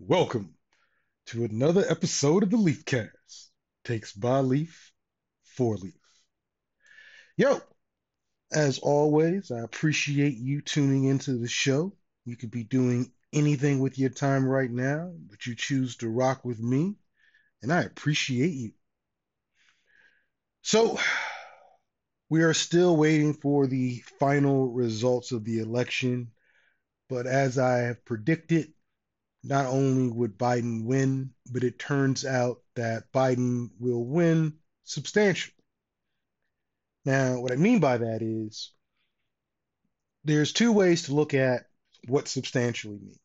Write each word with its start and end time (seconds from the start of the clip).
Welcome 0.00 0.54
to 1.26 1.42
another 1.42 1.84
episode 1.90 2.44
of 2.44 2.50
the 2.50 2.56
Leafcast. 2.56 3.48
Takes 3.84 4.12
by 4.12 4.38
Leaf 4.38 4.92
for 5.42 5.76
Leaf. 5.76 5.98
Yo, 7.36 7.60
as 8.52 8.78
always, 8.78 9.50
I 9.50 9.58
appreciate 9.58 10.36
you 10.36 10.60
tuning 10.60 11.02
into 11.02 11.36
the 11.36 11.48
show. 11.48 11.96
You 12.24 12.36
could 12.36 12.52
be 12.52 12.62
doing 12.62 13.10
anything 13.32 13.80
with 13.80 13.98
your 13.98 14.10
time 14.10 14.46
right 14.46 14.70
now, 14.70 15.12
but 15.28 15.46
you 15.46 15.56
choose 15.56 15.96
to 15.96 16.08
rock 16.08 16.44
with 16.44 16.60
me, 16.60 16.94
and 17.60 17.72
I 17.72 17.82
appreciate 17.82 18.54
you. 18.54 18.70
So, 20.62 21.00
we 22.30 22.44
are 22.44 22.54
still 22.54 22.96
waiting 22.96 23.34
for 23.34 23.66
the 23.66 24.04
final 24.20 24.70
results 24.70 25.32
of 25.32 25.44
the 25.44 25.58
election, 25.58 26.30
but 27.08 27.26
as 27.26 27.58
I 27.58 27.78
have 27.78 28.04
predicted, 28.04 28.72
not 29.42 29.66
only 29.66 30.08
would 30.08 30.38
Biden 30.38 30.84
win, 30.84 31.30
but 31.50 31.64
it 31.64 31.78
turns 31.78 32.24
out 32.24 32.62
that 32.74 33.10
Biden 33.12 33.70
will 33.78 34.04
win 34.04 34.54
substantially. 34.84 35.54
Now, 37.04 37.40
what 37.40 37.52
I 37.52 37.56
mean 37.56 37.80
by 37.80 37.98
that 37.98 38.22
is 38.22 38.72
there's 40.24 40.52
two 40.52 40.72
ways 40.72 41.04
to 41.04 41.14
look 41.14 41.34
at 41.34 41.66
what 42.06 42.28
substantially 42.28 42.98
means. 42.98 43.18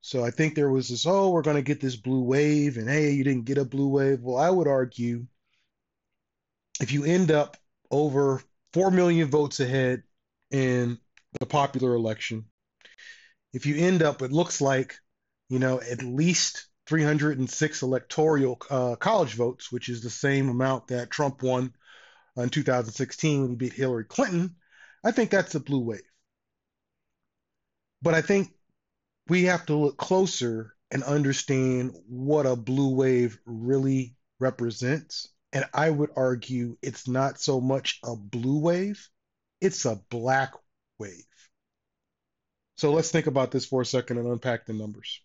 So 0.00 0.24
I 0.24 0.30
think 0.30 0.54
there 0.54 0.70
was 0.70 0.88
this, 0.88 1.06
oh, 1.06 1.30
we're 1.30 1.42
going 1.42 1.56
to 1.56 1.62
get 1.62 1.80
this 1.80 1.96
blue 1.96 2.22
wave, 2.22 2.78
and 2.78 2.88
hey, 2.88 3.10
you 3.10 3.24
didn't 3.24 3.44
get 3.44 3.58
a 3.58 3.64
blue 3.64 3.88
wave. 3.88 4.20
Well, 4.22 4.38
I 4.38 4.48
would 4.48 4.66
argue 4.66 5.26
if 6.80 6.92
you 6.92 7.04
end 7.04 7.30
up 7.30 7.56
over 7.90 8.42
4 8.72 8.90
million 8.90 9.28
votes 9.28 9.60
ahead 9.60 10.02
in 10.50 10.98
the 11.38 11.46
popular 11.46 11.94
election, 11.94 12.46
if 13.52 13.66
you 13.66 13.76
end 13.76 14.02
up, 14.02 14.22
it 14.22 14.32
looks 14.32 14.60
like 14.60 14.96
you 15.48 15.58
know, 15.58 15.80
at 15.80 16.02
least 16.02 16.66
306 16.86 17.82
electoral 17.82 18.58
uh, 18.70 18.96
college 18.96 19.34
votes, 19.34 19.70
which 19.70 19.88
is 19.88 20.02
the 20.02 20.10
same 20.10 20.48
amount 20.48 20.88
that 20.88 21.10
Trump 21.10 21.42
won 21.42 21.74
in 22.36 22.48
2016 22.48 23.40
when 23.40 23.50
he 23.50 23.56
beat 23.56 23.72
Hillary 23.72 24.04
Clinton, 24.04 24.56
I 25.04 25.10
think 25.10 25.30
that's 25.30 25.54
a 25.54 25.60
blue 25.60 25.80
wave. 25.80 26.00
But 28.00 28.14
I 28.14 28.22
think 28.22 28.52
we 29.28 29.44
have 29.44 29.66
to 29.66 29.74
look 29.74 29.96
closer 29.96 30.74
and 30.90 31.02
understand 31.02 31.92
what 32.08 32.46
a 32.46 32.56
blue 32.56 32.94
wave 32.94 33.38
really 33.44 34.16
represents. 34.38 35.28
And 35.52 35.64
I 35.74 35.90
would 35.90 36.10
argue 36.16 36.76
it's 36.82 37.08
not 37.08 37.40
so 37.40 37.60
much 37.60 37.98
a 38.04 38.14
blue 38.16 38.60
wave, 38.60 39.08
it's 39.60 39.84
a 39.84 40.00
black 40.10 40.52
wave. 40.98 41.24
So 42.76 42.92
let's 42.92 43.10
think 43.10 43.26
about 43.26 43.50
this 43.50 43.66
for 43.66 43.82
a 43.82 43.86
second 43.86 44.18
and 44.18 44.28
unpack 44.28 44.66
the 44.66 44.72
numbers. 44.72 45.20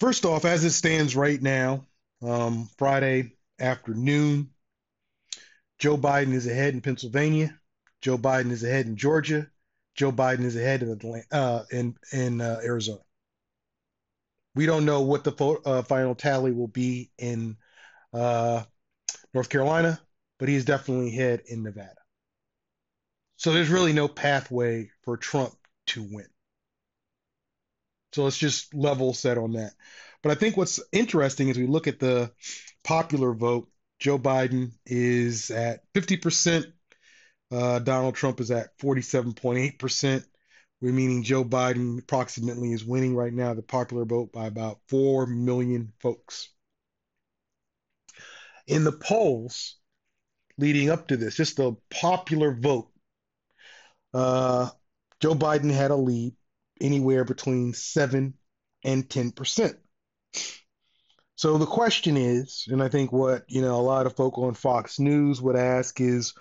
First 0.00 0.24
off, 0.24 0.46
as 0.46 0.64
it 0.64 0.70
stands 0.70 1.14
right 1.14 1.40
now, 1.40 1.84
um, 2.22 2.70
Friday 2.78 3.36
afternoon, 3.60 4.48
Joe 5.78 5.98
Biden 5.98 6.32
is 6.32 6.46
ahead 6.46 6.72
in 6.72 6.80
Pennsylvania. 6.80 7.58
Joe 8.00 8.16
Biden 8.16 8.50
is 8.50 8.64
ahead 8.64 8.86
in 8.86 8.96
Georgia. 8.96 9.46
Joe 9.94 10.10
Biden 10.10 10.44
is 10.44 10.56
ahead 10.56 10.82
in 10.82 10.90
Atlanta, 10.90 11.26
uh, 11.30 11.64
in 11.70 11.96
in 12.12 12.40
uh, 12.40 12.60
Arizona. 12.64 13.00
We 14.54 14.64
don't 14.64 14.86
know 14.86 15.02
what 15.02 15.22
the 15.22 15.32
fo- 15.32 15.62
uh, 15.64 15.82
final 15.82 16.14
tally 16.14 16.52
will 16.52 16.68
be 16.68 17.10
in 17.18 17.58
uh, 18.14 18.62
North 19.34 19.50
Carolina, 19.50 20.00
but 20.38 20.48
he 20.48 20.54
is 20.54 20.64
definitely 20.64 21.08
ahead 21.08 21.42
in 21.46 21.62
Nevada. 21.62 21.94
So 23.36 23.52
there's 23.52 23.68
really 23.68 23.92
no 23.92 24.08
pathway 24.08 24.90
for 25.02 25.18
Trump 25.18 25.54
to 25.88 26.02
win. 26.02 26.26
So 28.12 28.24
let's 28.24 28.38
just 28.38 28.74
level 28.74 29.14
set 29.14 29.38
on 29.38 29.52
that. 29.52 29.72
But 30.22 30.32
I 30.32 30.34
think 30.34 30.56
what's 30.56 30.80
interesting 30.92 31.48
is 31.48 31.58
we 31.58 31.66
look 31.66 31.86
at 31.86 32.00
the 32.00 32.32
popular 32.84 33.32
vote. 33.32 33.68
Joe 33.98 34.18
Biden 34.18 34.72
is 34.86 35.50
at 35.50 35.80
50%. 35.94 36.66
Uh, 37.50 37.78
Donald 37.80 38.14
Trump 38.14 38.40
is 38.40 38.50
at 38.50 38.76
47.8%. 38.78 40.24
We're 40.80 40.92
meaning 40.92 41.22
Joe 41.22 41.44
Biden 41.44 41.98
approximately 41.98 42.72
is 42.72 42.84
winning 42.84 43.14
right 43.14 43.32
now 43.32 43.52
the 43.52 43.62
popular 43.62 44.04
vote 44.04 44.32
by 44.32 44.46
about 44.46 44.80
4 44.88 45.26
million 45.26 45.92
folks. 46.00 46.48
In 48.66 48.84
the 48.84 48.92
polls 48.92 49.76
leading 50.56 50.90
up 50.90 51.08
to 51.08 51.16
this, 51.16 51.36
just 51.36 51.56
the 51.56 51.76
popular 51.90 52.54
vote, 52.54 52.90
uh, 54.14 54.70
Joe 55.20 55.34
Biden 55.34 55.70
had 55.70 55.90
a 55.90 55.96
lead 55.96 56.34
anywhere 56.80 57.24
between 57.24 57.74
7 57.74 58.34
and 58.84 59.08
10%. 59.08 59.74
So 61.36 61.56
the 61.56 61.66
question 61.66 62.16
is, 62.16 62.66
and 62.70 62.82
I 62.82 62.88
think 62.88 63.12
what, 63.12 63.44
you 63.48 63.62
know, 63.62 63.76
a 63.76 63.80
lot 63.80 64.06
of 64.06 64.14
folk 64.14 64.36
on 64.38 64.54
Fox 64.54 64.98
News 64.98 65.40
would 65.40 65.56
ask 65.56 66.00
is, 66.00 66.34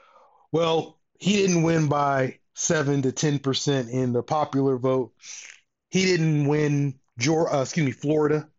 well, 0.51 0.99
he 1.19 1.37
didn't 1.37 1.63
win 1.63 1.87
by 1.87 2.39
7 2.55 3.03
to 3.03 3.11
10% 3.11 3.89
in 3.89 4.13
the 4.13 4.23
popular 4.23 4.77
vote. 4.77 5.13
He 5.89 6.03
didn't 6.05 6.47
win 6.47 6.99
Georgia, 7.17 7.55
uh, 7.55 7.61
excuse 7.61 7.85
me, 7.85 7.91
Florida. 7.91 8.49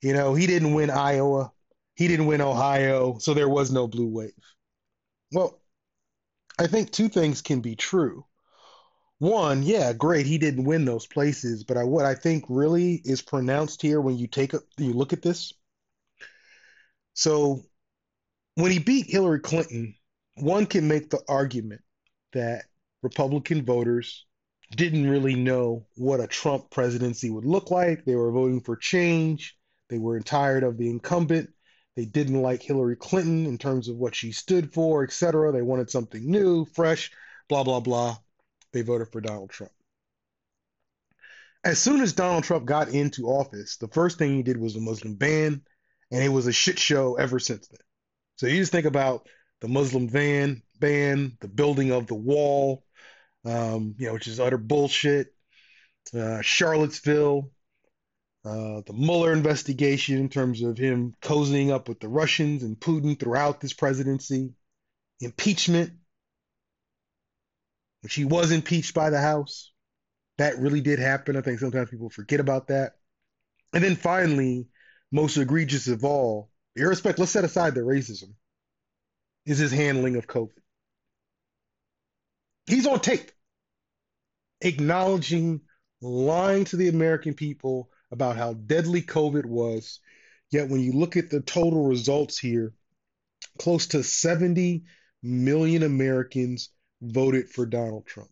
You 0.00 0.14
know, 0.14 0.34
he 0.34 0.46
didn't 0.46 0.74
win 0.74 0.90
Iowa. 0.90 1.52
He 1.94 2.08
didn't 2.08 2.26
win 2.26 2.40
Ohio, 2.40 3.18
so 3.18 3.34
there 3.34 3.48
was 3.48 3.70
no 3.70 3.88
blue 3.88 4.08
wave. 4.08 4.32
Well, 5.32 5.60
I 6.58 6.68
think 6.68 6.90
two 6.90 7.08
things 7.08 7.42
can 7.42 7.60
be 7.60 7.76
true 7.76 8.24
one, 9.18 9.64
yeah, 9.64 9.92
great. 9.92 10.26
He 10.26 10.38
didn't 10.38 10.64
win 10.64 10.84
those 10.84 11.06
places, 11.06 11.64
but 11.64 11.76
I, 11.76 11.84
what 11.84 12.04
I 12.04 12.14
think 12.14 12.44
really 12.48 13.02
is 13.04 13.20
pronounced 13.20 13.82
here 13.82 14.00
when 14.00 14.16
you 14.16 14.28
take 14.28 14.54
a, 14.54 14.60
you 14.76 14.92
look 14.92 15.12
at 15.12 15.22
this. 15.22 15.52
So 17.14 17.64
when 18.54 18.70
he 18.70 18.78
beat 18.78 19.06
Hillary 19.10 19.40
Clinton, 19.40 19.96
one 20.36 20.66
can 20.66 20.86
make 20.86 21.10
the 21.10 21.20
argument 21.28 21.80
that 22.32 22.66
Republican 23.02 23.64
voters 23.64 24.24
didn't 24.70 25.10
really 25.10 25.34
know 25.34 25.86
what 25.96 26.20
a 26.20 26.28
Trump 26.28 26.70
presidency 26.70 27.28
would 27.28 27.44
look 27.44 27.72
like. 27.72 28.04
They 28.04 28.14
were 28.14 28.30
voting 28.30 28.60
for 28.60 28.76
change. 28.76 29.56
They 29.88 29.98
were 29.98 30.20
tired 30.20 30.62
of 30.62 30.78
the 30.78 30.90
incumbent. 30.90 31.50
They 31.96 32.04
didn't 32.04 32.40
like 32.40 32.62
Hillary 32.62 32.94
Clinton 32.94 33.46
in 33.46 33.58
terms 33.58 33.88
of 33.88 33.96
what 33.96 34.14
she 34.14 34.30
stood 34.30 34.72
for, 34.72 35.02
etc. 35.02 35.50
They 35.50 35.62
wanted 35.62 35.90
something 35.90 36.30
new, 36.30 36.66
fresh, 36.66 37.10
blah, 37.48 37.64
blah, 37.64 37.80
blah 37.80 38.18
they 38.78 38.84
voted 38.84 39.08
for 39.08 39.20
Donald 39.20 39.50
Trump. 39.50 39.72
As 41.64 41.78
soon 41.78 42.00
as 42.00 42.12
Donald 42.12 42.44
Trump 42.44 42.64
got 42.64 42.88
into 42.88 43.26
office, 43.26 43.76
the 43.76 43.88
first 43.88 44.18
thing 44.18 44.34
he 44.34 44.42
did 44.42 44.56
was 44.56 44.76
a 44.76 44.80
Muslim 44.80 45.16
ban, 45.16 45.62
and 46.10 46.22
it 46.22 46.28
was 46.28 46.46
a 46.46 46.52
shit 46.52 46.78
show 46.78 47.16
ever 47.16 47.38
since 47.38 47.66
then. 47.68 47.80
So 48.36 48.46
you 48.46 48.58
just 48.58 48.72
think 48.72 48.86
about 48.86 49.28
the 49.60 49.68
Muslim 49.68 50.06
ban, 50.06 50.62
ban, 50.78 51.36
the 51.40 51.48
building 51.48 51.90
of 51.90 52.06
the 52.06 52.14
wall, 52.14 52.84
um, 53.44 53.96
you 53.98 54.06
know, 54.06 54.14
which 54.14 54.28
is 54.28 54.38
utter 54.38 54.58
bullshit. 54.58 55.34
Uh, 56.14 56.40
Charlottesville, 56.40 57.50
uh, 58.44 58.80
the 58.86 58.94
Mueller 58.94 59.32
investigation 59.32 60.18
in 60.18 60.28
terms 60.28 60.62
of 60.62 60.78
him 60.78 61.14
cozying 61.20 61.70
up 61.70 61.88
with 61.88 61.98
the 61.98 62.08
Russians 62.08 62.62
and 62.62 62.78
Putin 62.78 63.18
throughout 63.18 63.60
this 63.60 63.72
presidency, 63.72 64.54
impeachment, 65.20 65.97
when 68.02 68.10
she 68.10 68.24
was 68.24 68.52
impeached 68.52 68.94
by 68.94 69.10
the 69.10 69.20
House. 69.20 69.72
That 70.38 70.58
really 70.58 70.80
did 70.80 70.98
happen. 70.98 71.36
I 71.36 71.40
think 71.40 71.58
sometimes 71.58 71.90
people 71.90 72.10
forget 72.10 72.38
about 72.38 72.68
that. 72.68 72.92
And 73.72 73.82
then 73.82 73.96
finally, 73.96 74.68
most 75.10 75.36
egregious 75.36 75.88
of 75.88 76.04
all, 76.04 76.50
irrespective, 76.76 77.20
let's 77.20 77.32
set 77.32 77.44
aside 77.44 77.74
the 77.74 77.80
racism, 77.80 78.34
is 79.46 79.58
his 79.58 79.72
handling 79.72 80.16
of 80.16 80.26
COVID. 80.26 80.52
He's 82.66 82.86
on 82.86 83.00
tape 83.00 83.32
acknowledging, 84.60 85.60
lying 86.00 86.64
to 86.66 86.76
the 86.76 86.88
American 86.88 87.34
people 87.34 87.90
about 88.10 88.36
how 88.36 88.54
deadly 88.54 89.02
COVID 89.02 89.44
was. 89.44 90.00
Yet 90.50 90.68
when 90.68 90.80
you 90.80 90.92
look 90.92 91.16
at 91.16 91.30
the 91.30 91.40
total 91.40 91.86
results 91.86 92.38
here, 92.38 92.72
close 93.58 93.88
to 93.88 94.02
70 94.02 94.84
million 95.22 95.82
Americans 95.82 96.70
voted 97.00 97.48
for 97.48 97.66
Donald 97.66 98.06
Trump. 98.06 98.30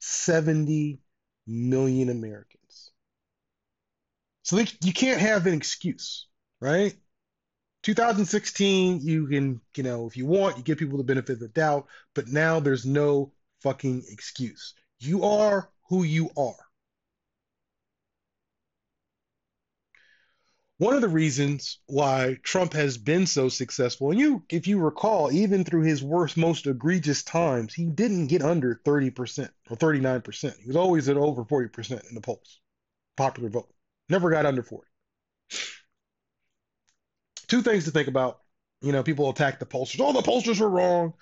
70 0.00 1.00
million 1.46 2.08
Americans. 2.10 2.92
So 4.42 4.56
they, 4.56 4.66
you 4.82 4.92
can't 4.92 5.20
have 5.20 5.46
an 5.46 5.54
excuse, 5.54 6.28
right? 6.60 6.94
2016, 7.82 9.00
you 9.00 9.26
can, 9.26 9.60
you 9.76 9.82
know, 9.82 10.06
if 10.06 10.16
you 10.16 10.26
want, 10.26 10.56
you 10.56 10.62
give 10.62 10.78
people 10.78 10.98
the 10.98 11.04
benefit 11.04 11.34
of 11.34 11.40
the 11.40 11.48
doubt, 11.48 11.86
but 12.14 12.28
now 12.28 12.60
there's 12.60 12.86
no 12.86 13.32
fucking 13.62 14.04
excuse. 14.08 14.74
You 14.98 15.24
are 15.24 15.70
who 15.88 16.02
you 16.02 16.30
are. 16.36 16.65
One 20.78 20.94
of 20.94 21.00
the 21.00 21.08
reasons 21.08 21.78
why 21.86 22.38
Trump 22.42 22.74
has 22.74 22.98
been 22.98 23.26
so 23.26 23.48
successful, 23.48 24.10
and 24.10 24.20
you, 24.20 24.42
if 24.50 24.66
you 24.66 24.78
recall, 24.78 25.32
even 25.32 25.64
through 25.64 25.82
his 25.82 26.02
worst, 26.02 26.36
most 26.36 26.66
egregious 26.66 27.22
times, 27.22 27.72
he 27.72 27.86
didn't 27.86 28.26
get 28.26 28.42
under 28.42 28.80
30% 28.84 29.48
or 29.70 29.76
39%. 29.76 30.58
He 30.58 30.66
was 30.66 30.76
always 30.76 31.08
at 31.08 31.16
over 31.16 31.44
40% 31.44 32.08
in 32.08 32.14
the 32.14 32.20
polls, 32.20 32.60
popular 33.16 33.48
vote. 33.48 33.72
Never 34.10 34.30
got 34.30 34.44
under 34.44 34.62
40. 34.62 34.86
Two 37.48 37.62
things 37.62 37.84
to 37.84 37.90
think 37.90 38.08
about. 38.08 38.40
You 38.82 38.92
know, 38.92 39.02
people 39.02 39.30
attack 39.30 39.58
the 39.58 39.66
pollsters. 39.66 40.00
Oh, 40.00 40.12
the 40.12 40.20
pollsters 40.20 40.60
were 40.60 40.68
wrong. 40.68 41.14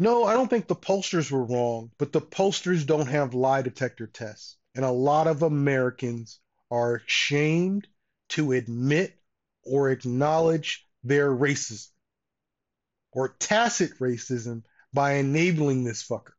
No, 0.00 0.24
I 0.24 0.32
don't 0.32 0.48
think 0.48 0.66
the 0.66 0.74
pollsters 0.74 1.30
were 1.30 1.44
wrong, 1.44 1.92
but 1.98 2.10
the 2.10 2.20
pollsters 2.20 2.84
don't 2.84 3.06
have 3.06 3.34
lie 3.34 3.62
detector 3.62 4.08
tests. 4.08 4.56
And 4.74 4.84
a 4.84 4.90
lot 4.90 5.28
of 5.28 5.42
Americans 5.42 6.40
are 6.70 6.96
ashamed 6.96 7.86
to 8.30 8.52
admit 8.52 9.16
or 9.62 9.90
acknowledge 9.90 10.86
their 11.04 11.30
racism 11.30 11.88
or 13.12 13.36
tacit 13.38 13.98
racism 13.98 14.62
by 14.92 15.14
enabling 15.14 15.84
this 15.84 16.06
fucker. 16.06 16.32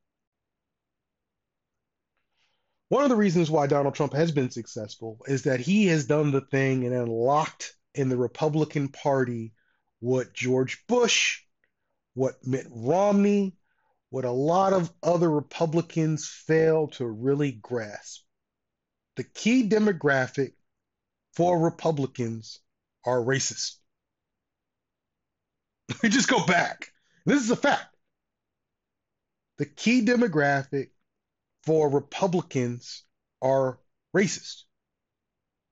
One 2.89 3.03
of 3.03 3.09
the 3.09 3.15
reasons 3.15 3.49
why 3.49 3.67
Donald 3.67 3.95
Trump 3.95 4.13
has 4.13 4.31
been 4.31 4.49
successful 4.49 5.19
is 5.27 5.43
that 5.43 5.61
he 5.61 5.87
has 5.87 6.05
done 6.05 6.31
the 6.31 6.41
thing 6.41 6.85
and 6.85 6.93
unlocked 6.93 7.73
in 7.95 8.09
the 8.09 8.17
Republican 8.17 8.89
Party 8.89 9.53
what 9.99 10.33
George 10.33 10.85
Bush, 10.87 11.41
what 12.15 12.35
Mitt 12.45 12.67
Romney, 12.69 13.55
what 14.09 14.25
a 14.25 14.31
lot 14.31 14.73
of 14.73 14.91
other 15.01 15.29
Republicans 15.29 16.27
fail 16.27 16.87
to 16.89 17.05
really 17.05 17.53
grasp. 17.53 18.23
The 19.15 19.23
key 19.23 19.69
demographic 19.69 20.53
for 21.33 21.59
Republicans 21.59 22.59
are 23.05 23.19
racist. 23.19 23.75
We 26.01 26.09
just 26.09 26.29
go 26.29 26.45
back. 26.45 26.93
This 27.25 27.43
is 27.43 27.51
a 27.51 27.55
fact. 27.55 27.95
The 29.57 29.65
key 29.65 30.05
demographic 30.05 30.89
for 31.63 31.89
Republicans 31.89 33.03
are 33.41 33.77
racist. 34.15 34.63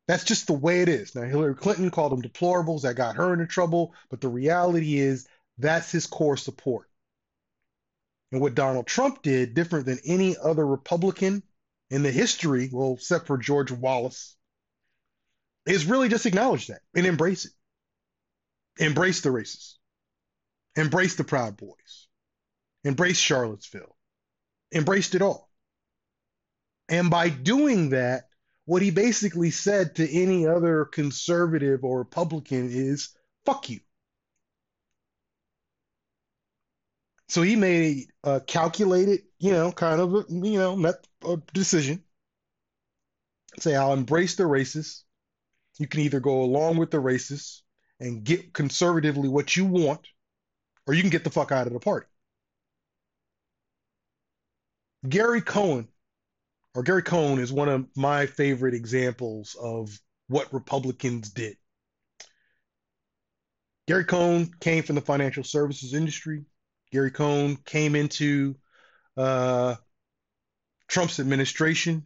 That's 0.07 0.23
just 0.23 0.47
the 0.47 0.53
way 0.53 0.81
it 0.81 0.89
is. 0.89 1.15
Now, 1.15 1.23
Hillary 1.23 1.55
Clinton 1.55 1.89
called 1.91 2.11
them 2.11 2.21
deplorables. 2.21 2.81
That 2.81 2.95
got 2.95 3.15
her 3.15 3.33
into 3.33 3.45
trouble. 3.45 3.93
But 4.09 4.21
the 4.21 4.27
reality 4.27 4.97
is 4.97 5.27
that's 5.57 5.91
his 5.91 6.07
core 6.07 6.37
support. 6.37 6.87
And 8.31 8.41
what 8.41 8.55
Donald 8.55 8.87
Trump 8.87 9.21
did, 9.21 9.53
different 9.53 9.85
than 9.85 9.99
any 10.05 10.35
other 10.37 10.65
Republican 10.65 11.43
in 11.89 12.03
the 12.03 12.11
history, 12.11 12.69
well, 12.71 12.93
except 12.95 13.27
for 13.27 13.37
George 13.37 13.71
Wallace, 13.71 14.35
is 15.69 15.85
really 15.85 16.09
just 16.09 16.25
acknowledge 16.25 16.67
that 16.67 16.81
and 16.95 17.05
embrace 17.05 17.45
it. 17.45 17.51
Embrace 18.79 19.21
the 19.21 19.29
racists. 19.29 19.75
Embrace 20.75 21.15
the 21.15 21.23
Proud 21.23 21.57
Boys. 21.57 22.07
Embrace 22.83 23.19
Charlottesville. 23.19 23.95
Embraced 24.73 25.15
it 25.15 25.21
all. 25.21 25.49
And 26.87 27.09
by 27.09 27.29
doing 27.29 27.89
that, 27.89 28.29
what 28.65 28.81
he 28.81 28.91
basically 28.91 29.51
said 29.51 29.95
to 29.95 30.09
any 30.09 30.47
other 30.47 30.85
conservative 30.85 31.83
or 31.83 31.99
Republican 31.99 32.69
is, 32.71 33.09
fuck 33.45 33.69
you. 33.69 33.79
So 37.27 37.43
he 37.43 37.55
made 37.55 38.07
a 38.23 38.27
uh, 38.27 38.39
calculated, 38.39 39.21
you 39.37 39.51
know, 39.51 39.71
kind 39.71 40.01
of, 40.01 40.13
a, 40.15 40.25
you 40.29 40.57
know, 40.57 40.75
met 40.75 41.05
a 41.23 41.37
decision. 41.53 42.03
Say, 43.59 43.75
I'll 43.75 43.93
embrace 43.93 44.35
the 44.35 44.43
racists 44.43 45.03
you 45.79 45.87
can 45.87 46.01
either 46.01 46.19
go 46.19 46.41
along 46.41 46.77
with 46.77 46.91
the 46.91 46.97
racists 46.97 47.61
and 47.99 48.23
get 48.23 48.53
conservatively 48.53 49.27
what 49.27 49.55
you 49.55 49.65
want, 49.65 50.01
or 50.85 50.93
you 50.93 51.01
can 51.01 51.09
get 51.09 51.23
the 51.23 51.29
fuck 51.29 51.51
out 51.51 51.67
of 51.67 51.73
the 51.73 51.79
party. 51.79 52.05
Gary 55.07 55.41
Cohen, 55.41 55.87
or 56.75 56.83
Gary 56.83 57.01
Cohn, 57.01 57.39
is 57.39 57.51
one 57.51 57.69
of 57.69 57.87
my 57.95 58.25
favorite 58.25 58.73
examples 58.73 59.55
of 59.59 59.97
what 60.27 60.53
Republicans 60.53 61.29
did. 61.29 61.55
Gary 63.87 64.03
Cohn 64.03 64.51
came 64.59 64.83
from 64.83 64.95
the 64.95 65.01
financial 65.01 65.43
services 65.43 65.93
industry. 65.93 66.43
Gary 66.91 67.11
Cohn 67.11 67.55
came 67.55 67.95
into 67.95 68.55
uh, 69.15 69.75
Trump's 70.87 71.19
administration, 71.19 72.03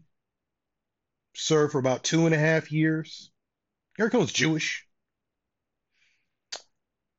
served 1.35 1.71
for 1.71 1.79
about 1.79 2.03
two 2.03 2.25
and 2.25 2.35
a 2.35 2.37
half 2.37 2.71
years. 2.71 3.31
Gary 3.97 4.09
Cohn's 4.09 4.33
Jewish. 4.33 4.87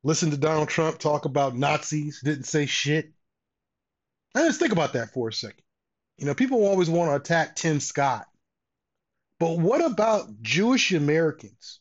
Listen 0.03 0.31
to 0.31 0.37
Donald 0.37 0.69
Trump 0.69 0.99
talk 0.99 1.25
about 1.25 1.57
Nazis, 1.57 2.21
didn't 2.23 2.45
say 2.45 2.67
shit. 2.67 3.13
Now 4.35 4.47
just 4.47 4.59
think 4.59 4.73
about 4.73 4.95
that 4.95 5.13
for 5.13 5.29
a 5.29 5.33
second. 5.33 5.63
You 6.19 6.27
know, 6.27 6.35
people 6.35 6.65
always 6.65 6.91
want 6.91 7.11
to 7.11 7.17
attack 7.17 7.57
Tim 7.57 7.81
Scott. 7.81 8.27
But 9.41 9.59
what 9.59 9.85
about 9.85 10.43
Jewish 10.43 10.93
Americans 10.93 11.81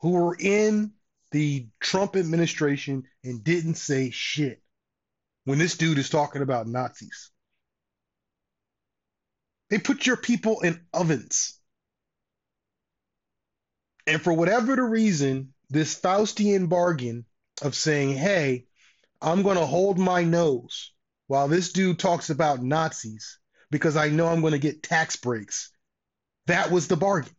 who 0.00 0.10
were 0.10 0.36
in 0.38 0.92
the 1.30 1.68
Trump 1.80 2.16
administration 2.16 3.04
and 3.22 3.44
didn't 3.44 3.74
say 3.74 4.10
shit 4.10 4.62
when 5.44 5.58
this 5.58 5.76
dude 5.76 5.98
is 5.98 6.10
talking 6.10 6.42
about 6.42 6.66
Nazis? 6.66 7.30
They 9.70 9.78
put 9.78 10.06
your 10.06 10.16
people 10.16 10.60
in 10.60 10.80
ovens. 10.92 11.58
And 14.06 14.20
for 14.20 14.32
whatever 14.32 14.76
the 14.76 14.82
reason, 14.82 15.54
this 15.70 15.98
Faustian 15.98 16.68
bargain 16.68 17.24
of 17.62 17.74
saying, 17.74 18.16
hey, 18.16 18.66
I'm 19.20 19.42
going 19.42 19.56
to 19.56 19.66
hold 19.66 19.98
my 19.98 20.24
nose 20.24 20.92
while 21.26 21.48
this 21.48 21.72
dude 21.72 21.98
talks 21.98 22.30
about 22.30 22.62
Nazis 22.62 23.38
because 23.70 23.96
I 23.96 24.08
know 24.08 24.28
I'm 24.28 24.40
going 24.40 24.52
to 24.52 24.58
get 24.58 24.82
tax 24.82 25.16
breaks. 25.16 25.70
That 26.46 26.70
was 26.70 26.88
the 26.88 26.96
bargain. 26.96 27.34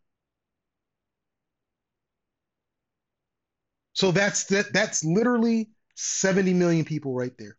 So 3.94 4.12
that's 4.12 4.45
that 4.45 4.73
that's 4.73 5.06
literally 5.06 5.69
70 5.95 6.53
million 6.53 6.83
people 6.83 7.13
right 7.13 7.31
there. 7.38 7.57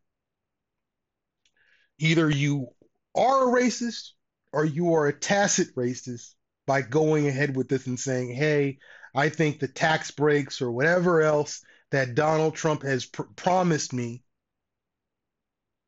Either 1.99 2.29
you 2.29 2.69
are 3.15 3.49
a 3.49 3.63
racist 3.63 4.11
or 4.53 4.65
you 4.65 4.95
are 4.95 5.07
a 5.07 5.19
tacit 5.19 5.75
racist 5.75 6.35
by 6.67 6.83
going 6.83 7.29
ahead 7.29 7.57
with 7.57 7.69
this 7.69 7.87
and 7.87 7.99
saying, 7.99 8.35
hey, 8.35 8.79
I 9.15 9.29
think 9.29 9.59
the 9.59 9.69
tax 9.69 10.11
breaks 10.11 10.61
or 10.61 10.71
whatever 10.71 11.23
else 11.23 11.65
that 11.91 12.15
Donald 12.15 12.55
Trump 12.55 12.83
has 12.83 13.07
pr- 13.07 13.23
promised 13.35 13.93
me 13.93 14.23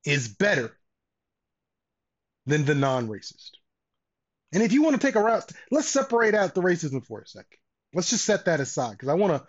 is 0.04 0.28
better 0.28 0.76
than 2.46 2.64
the 2.64 2.74
non 2.74 3.08
racist. 3.08 3.50
And 4.52 4.62
if 4.62 4.72
you 4.72 4.82
want 4.82 4.98
to 4.98 5.06
take 5.06 5.16
a 5.16 5.22
route, 5.22 5.50
let's 5.70 5.88
separate 5.88 6.34
out 6.34 6.54
the 6.54 6.62
racism 6.62 7.04
for 7.04 7.20
a 7.20 7.26
second. 7.26 7.58
Let's 7.92 8.10
just 8.10 8.24
set 8.24 8.46
that 8.46 8.60
aside 8.60 8.92
because 8.92 9.08
I 9.08 9.14
want 9.14 9.34
to 9.34 9.46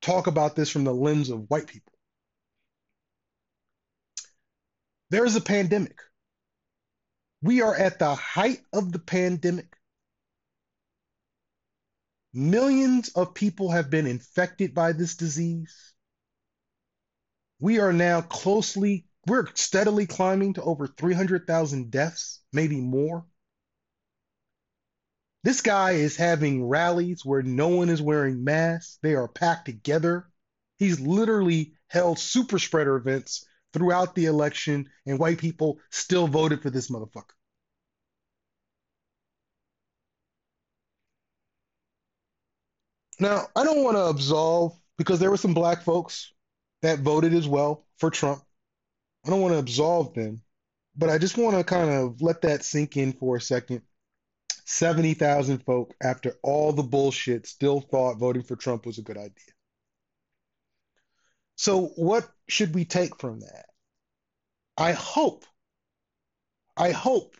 talk 0.00 0.26
about 0.26 0.56
this 0.56 0.70
from 0.70 0.84
the 0.84 0.94
lens 0.94 1.28
of 1.28 1.50
white 1.50 1.66
people. 1.66 1.92
There 5.10 5.26
is 5.26 5.36
a 5.36 5.42
pandemic. 5.42 5.98
We 7.42 7.60
are 7.60 7.74
at 7.74 7.98
the 7.98 8.14
height 8.14 8.60
of 8.72 8.92
the 8.92 8.98
pandemic. 8.98 9.76
Millions 12.34 13.10
of 13.10 13.34
people 13.34 13.70
have 13.70 13.90
been 13.90 14.06
infected 14.06 14.74
by 14.74 14.92
this 14.92 15.16
disease. 15.16 15.94
We 17.60 17.78
are 17.78 17.92
now 17.92 18.22
closely, 18.22 19.06
we're 19.26 19.46
steadily 19.54 20.06
climbing 20.06 20.54
to 20.54 20.62
over 20.62 20.86
300,000 20.86 21.90
deaths, 21.90 22.40
maybe 22.52 22.80
more. 22.80 23.26
This 25.44 25.60
guy 25.60 25.92
is 25.92 26.16
having 26.16 26.66
rallies 26.68 27.24
where 27.24 27.42
no 27.42 27.68
one 27.68 27.88
is 27.88 28.00
wearing 28.00 28.44
masks. 28.44 28.98
They 29.02 29.14
are 29.14 29.28
packed 29.28 29.66
together. 29.66 30.26
He's 30.78 31.00
literally 31.00 31.74
held 31.88 32.18
super 32.18 32.58
spreader 32.58 32.96
events 32.96 33.44
throughout 33.72 34.14
the 34.14 34.26
election, 34.26 34.88
and 35.04 35.18
white 35.18 35.38
people 35.38 35.80
still 35.90 36.28
voted 36.28 36.62
for 36.62 36.70
this 36.70 36.90
motherfucker. 36.90 37.34
Now, 43.22 43.46
I 43.54 43.62
don't 43.62 43.84
want 43.84 43.96
to 43.96 44.06
absolve 44.06 44.76
because 44.98 45.20
there 45.20 45.30
were 45.30 45.36
some 45.36 45.54
black 45.54 45.84
folks 45.84 46.32
that 46.82 46.98
voted 46.98 47.32
as 47.34 47.46
well 47.46 47.86
for 47.98 48.10
Trump. 48.10 48.42
I 49.24 49.30
don't 49.30 49.40
want 49.40 49.54
to 49.54 49.60
absolve 49.60 50.12
them, 50.12 50.42
but 50.96 51.08
I 51.08 51.18
just 51.18 51.38
want 51.38 51.56
to 51.56 51.62
kind 51.62 51.88
of 51.88 52.20
let 52.20 52.42
that 52.42 52.64
sink 52.64 52.96
in 52.96 53.12
for 53.12 53.36
a 53.36 53.40
second. 53.40 53.82
70,000 54.64 55.58
folk, 55.58 55.94
after 56.02 56.34
all 56.42 56.72
the 56.72 56.82
bullshit, 56.82 57.46
still 57.46 57.80
thought 57.80 58.18
voting 58.18 58.42
for 58.42 58.56
Trump 58.56 58.86
was 58.86 58.98
a 58.98 59.02
good 59.02 59.16
idea. 59.16 59.52
So, 61.54 61.92
what 61.94 62.28
should 62.48 62.74
we 62.74 62.84
take 62.84 63.20
from 63.20 63.38
that? 63.38 63.66
I 64.76 64.92
hope, 64.92 65.44
I 66.76 66.90
hope 66.90 67.36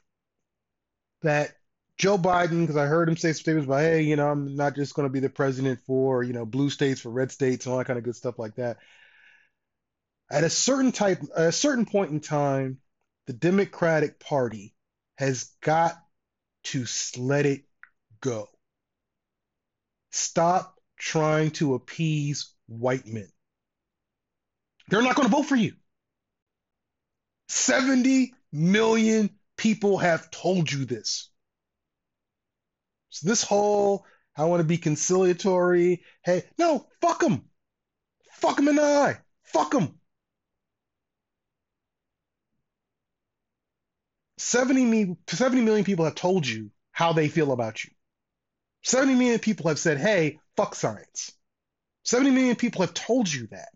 that 1.22 1.56
Joe 1.98 2.18
Biden, 2.18 2.62
because 2.62 2.76
I 2.76 2.86
heard 2.86 3.08
him 3.08 3.16
say 3.16 3.32
statements 3.32 3.66
about, 3.66 3.80
hey, 3.80 4.02
you 4.02 4.16
know, 4.16 4.28
I'm 4.28 4.56
not 4.56 4.74
just 4.74 4.94
going 4.94 5.06
to 5.06 5.12
be 5.12 5.20
the 5.20 5.28
president 5.28 5.80
for, 5.86 6.22
you 6.22 6.32
know, 6.32 6.44
blue 6.44 6.70
states 6.70 7.00
for 7.00 7.10
red 7.10 7.30
states 7.30 7.66
and 7.66 7.72
all 7.72 7.78
that 7.78 7.86
kind 7.86 7.98
of 7.98 8.04
good 8.04 8.16
stuff 8.16 8.38
like 8.38 8.56
that. 8.56 8.78
At 10.30 10.44
a 10.44 10.50
certain 10.50 10.92
type, 10.92 11.20
at 11.36 11.48
a 11.48 11.52
certain 11.52 11.86
point 11.86 12.10
in 12.10 12.20
time, 12.20 12.78
the 13.26 13.32
Democratic 13.32 14.18
Party 14.18 14.74
has 15.16 15.50
got 15.60 15.94
to 16.64 16.86
let 17.18 17.46
it 17.46 17.62
go. 18.20 18.48
Stop 20.10 20.76
trying 20.98 21.50
to 21.52 21.74
appease 21.74 22.52
white 22.66 23.06
men. 23.06 23.28
They're 24.88 25.02
not 25.02 25.14
going 25.14 25.28
to 25.28 25.34
vote 25.34 25.46
for 25.46 25.56
you. 25.56 25.74
70 27.48 28.34
million 28.52 29.30
people 29.56 29.98
have 29.98 30.30
told 30.30 30.70
you 30.70 30.84
this. 30.84 31.28
So 33.12 33.28
this 33.28 33.44
whole 33.44 34.06
I 34.34 34.46
want 34.46 34.60
to 34.60 34.64
be 34.66 34.78
conciliatory, 34.78 36.02
hey, 36.24 36.44
no, 36.58 36.86
fuck 37.02 37.20
them. 37.20 37.44
Fuck 38.32 38.56
them 38.56 38.68
in 38.68 38.76
the 38.76 38.82
eye. 38.82 39.18
Fuck 39.44 39.72
them. 39.72 40.00
70, 44.38 44.84
me, 44.86 45.16
70 45.28 45.60
million 45.60 45.84
people 45.84 46.06
have 46.06 46.14
told 46.14 46.46
you 46.46 46.70
how 46.90 47.12
they 47.12 47.28
feel 47.28 47.52
about 47.52 47.84
you. 47.84 47.90
70 48.82 49.14
million 49.14 49.38
people 49.38 49.68
have 49.68 49.78
said, 49.78 49.98
hey, 49.98 50.40
fuck 50.56 50.74
science. 50.74 51.32
70 52.04 52.30
million 52.30 52.56
people 52.56 52.80
have 52.80 52.94
told 52.94 53.30
you 53.30 53.46
that. 53.48 53.68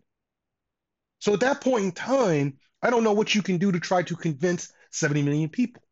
So 1.19 1.35
at 1.35 1.41
that 1.41 1.61
point 1.61 1.85
in 1.85 1.93
time, 1.93 2.57
I 2.83 2.89
don't 2.89 3.05
know 3.05 3.13
what 3.13 3.35
you 3.35 3.43
can 3.43 3.59
do 3.59 3.71
to 3.71 3.81
try 3.81 4.03
to 4.03 4.17
convince 4.17 4.73
70 4.91 5.23
million 5.23 5.51
people. 5.51 5.83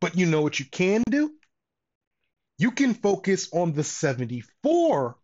But 0.00 0.16
you 0.16 0.26
know 0.26 0.40
what 0.40 0.58
you 0.60 0.66
can 0.66 1.02
do? 1.10 1.34
You 2.60 2.72
can 2.72 2.92
focus 2.92 3.48
on 3.54 3.72
the 3.72 3.82
74 3.82 5.16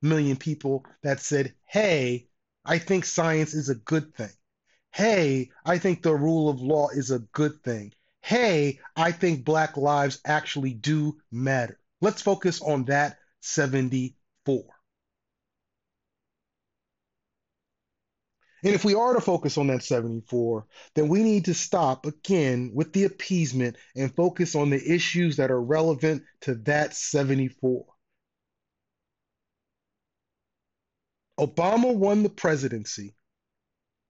million 0.00 0.38
people 0.38 0.86
that 1.02 1.20
said, 1.20 1.52
hey, 1.66 2.28
I 2.64 2.78
think 2.78 3.04
science 3.04 3.52
is 3.52 3.68
a 3.68 3.74
good 3.74 4.14
thing. 4.14 4.32
Hey, 4.90 5.50
I 5.66 5.76
think 5.76 6.02
the 6.02 6.14
rule 6.14 6.48
of 6.48 6.62
law 6.62 6.88
is 6.88 7.10
a 7.10 7.18
good 7.18 7.62
thing. 7.62 7.92
Hey, 8.22 8.80
I 8.96 9.12
think 9.12 9.44
black 9.44 9.76
lives 9.76 10.22
actually 10.24 10.72
do 10.72 11.18
matter. 11.30 11.78
Let's 12.00 12.22
focus 12.22 12.62
on 12.62 12.86
that 12.86 13.18
74. 13.40 14.64
And 18.64 18.74
if 18.74 18.84
we 18.84 18.94
are 18.94 19.14
to 19.14 19.20
focus 19.20 19.56
on 19.56 19.68
that 19.68 19.82
74, 19.82 20.66
then 20.94 21.08
we 21.08 21.22
need 21.22 21.44
to 21.44 21.54
stop 21.54 22.06
again 22.06 22.72
with 22.74 22.92
the 22.92 23.04
appeasement 23.04 23.76
and 23.94 24.14
focus 24.14 24.56
on 24.56 24.70
the 24.70 24.94
issues 24.94 25.36
that 25.36 25.50
are 25.50 25.62
relevant 25.62 26.24
to 26.42 26.56
that 26.56 26.94
74. 26.94 27.86
Obama 31.38 31.94
won 31.94 32.24
the 32.24 32.28
presidency 32.28 33.14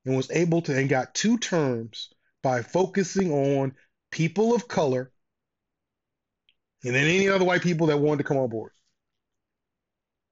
and 0.06 0.16
was 0.16 0.30
able 0.30 0.62
to 0.62 0.74
and 0.74 0.88
got 0.88 1.14
two 1.14 1.36
terms 1.36 2.08
by 2.42 2.62
focusing 2.62 3.30
on 3.30 3.74
people 4.10 4.54
of 4.54 4.66
color 4.66 5.12
and 6.84 6.94
then 6.94 7.06
any 7.06 7.28
other 7.28 7.44
white 7.44 7.62
people 7.62 7.88
that 7.88 7.98
wanted 7.98 8.18
to 8.18 8.24
come 8.24 8.38
on 8.38 8.48
board. 8.48 8.72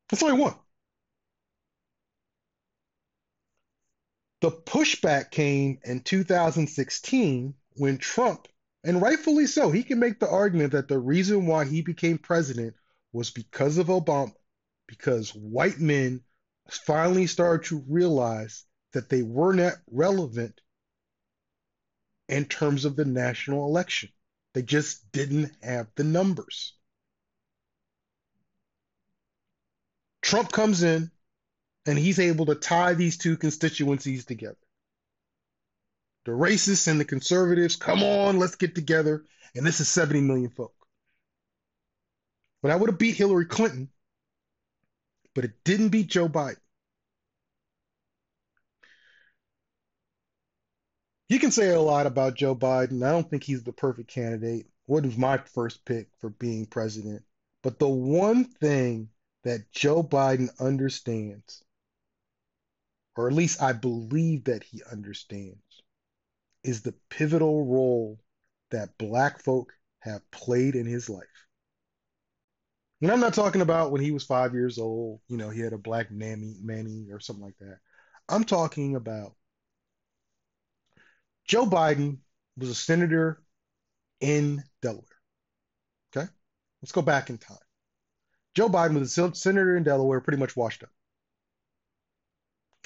That's 0.09 0.23
all 0.23 0.35
he 0.35 0.41
won. 0.41 0.55
The 4.41 4.51
pushback 4.51 5.31
came 5.31 5.81
in 5.85 6.01
2016 6.01 7.55
when 7.77 7.99
Trump, 7.99 8.49
and 8.85 9.01
rightfully 9.01 9.47
so, 9.47 9.71
he 9.71 9.83
can 9.83 9.99
make 9.99 10.21
the 10.21 10.29
argument 10.29 10.73
that 10.73 10.89
the 10.89 10.99
reason 10.99 11.47
why 11.47 11.65
he 11.65 11.81
became 11.81 12.19
president 12.19 12.75
was 13.13 13.31
because 13.31 13.79
of 13.79 13.87
Obama, 13.87 14.35
because 14.87 15.35
white 15.35 15.79
men 15.81 16.23
finally 16.69 17.27
started 17.27 17.67
to 17.69 17.85
realize 17.89 18.65
that 18.93 19.09
they 19.09 19.23
were 19.23 19.55
not 19.55 19.75
relevant 19.91 20.61
in 22.29 22.45
terms 22.45 22.85
of 22.85 22.97
the 22.97 23.05
national 23.05 23.67
election. 23.67 24.11
They 24.53 24.63
just 24.63 25.11
didn't 25.13 25.53
have 25.63 25.89
the 25.95 26.05
numbers. 26.05 26.75
Trump 30.23 30.51
comes 30.51 30.83
in, 30.83 31.11
and 31.87 31.99
he's 31.99 32.19
able 32.19 32.47
to 32.47 32.55
tie 32.55 32.95
these 32.95 33.17
two 33.17 33.37
constituencies 33.37 34.25
together. 34.25 34.57
The 36.25 36.33
racists 36.33 36.89
and 36.89 36.99
the 36.99 37.05
conservatives, 37.05 37.77
come 37.77 38.03
on, 38.03 38.39
let's 38.39 38.57
get 38.57 38.75
together. 38.75 39.25
And 39.55 39.65
this 39.65 39.81
is 39.81 39.89
70 39.89 40.21
million 40.23 40.51
folk. 40.51 40.75
But 42.63 42.73
I 42.73 42.77
would 42.77 42.91
have 42.91 42.99
beat 42.99 43.15
Hillary 43.15 43.47
Clinton, 43.47 43.89
but 45.35 45.45
it 45.45 45.53
didn't 45.63 45.91
beat 45.91 46.09
Joe 46.09 46.29
Biden. 46.29 46.57
You 51.29 51.39
can 51.39 51.51
say 51.51 51.71
a 51.71 51.81
lot 51.81 52.07
about 52.07 52.35
Joe 52.35 52.55
Biden. 52.55 53.05
I 53.07 53.11
don't 53.11 53.29
think 53.29 53.45
he's 53.45 53.63
the 53.63 53.73
perfect 53.73 54.09
candidate. 54.09 54.67
What 54.87 55.05
my 55.17 55.39
first 55.39 55.85
pick 55.85 56.09
for 56.21 56.31
being 56.31 56.67
president? 56.67 57.25
But 57.63 57.79
the 57.79 57.89
one 57.89 58.45
thing 58.45 59.11
that 59.43 59.73
Joe 59.73 60.03
Biden 60.03 60.49
understands 60.61 61.65
or 63.17 63.29
at 63.29 63.35
least 63.35 63.63
I 63.63 63.73
believe 63.73 64.45
that 64.45 64.63
he 64.63 64.83
understands, 64.91 65.83
is 66.63 66.83
the 66.83 66.95
pivotal 67.11 67.65
role 67.65 68.21
that 68.71 68.99
black 68.99 69.43
folk 69.43 69.73
have 70.01 70.29
played 70.31 70.75
in 70.75 70.87
his 70.87 71.09
life. 71.09 71.25
And 73.03 73.11
I'm 73.11 73.21
not 73.21 73.35
talking 73.35 73.61
about 73.61 73.93
when 73.93 74.01
he 74.01 74.11
was 74.11 74.25
five 74.25 74.55
years 74.55 74.79
old, 74.79 75.21
you 75.29 75.37
know, 75.37 75.51
he 75.51 75.61
had 75.61 75.73
a 75.73 75.79
black 75.79 76.11
mammy, 76.11 76.57
mammy 76.63 77.09
or 77.11 77.21
something 77.21 77.45
like 77.45 77.59
that. 77.61 77.79
I'm 78.29 78.45
talking 78.45 78.97
about 78.97 79.35
Joe 81.47 81.67
Biden 81.67 82.19
was 82.57 82.71
a 82.71 82.75
senator 82.75 83.43
in 84.21 84.65
Delaware. 84.83 85.05
Okay? 86.15 86.27
Let's 86.83 86.93
go 86.93 87.03
back 87.03 87.31
in 87.31 87.39
time. 87.39 87.59
Joe 88.55 88.69
Biden 88.69 88.99
was 88.99 89.17
a 89.19 89.35
senator 89.35 89.77
in 89.77 89.85
Delaware, 89.85 90.21
pretty 90.21 90.39
much 90.39 90.57
washed 90.57 90.83
up. 90.83 90.91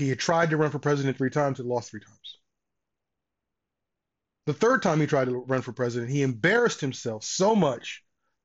He 0.00 0.08
had 0.08 0.18
tried 0.18 0.50
to 0.50 0.56
run 0.56 0.70
for 0.70 0.78
president 0.78 1.18
three 1.18 1.30
times 1.30 1.60
and 1.60 1.68
lost 1.68 1.90
three 1.90 2.00
times. 2.00 2.38
The 4.46 4.54
third 4.54 4.82
time 4.82 4.98
he 4.98 5.06
tried 5.06 5.26
to 5.26 5.36
run 5.36 5.60
for 5.60 5.72
president, 5.72 6.10
he 6.10 6.22
embarrassed 6.22 6.80
himself 6.80 7.22
so 7.22 7.54
much 7.54 8.02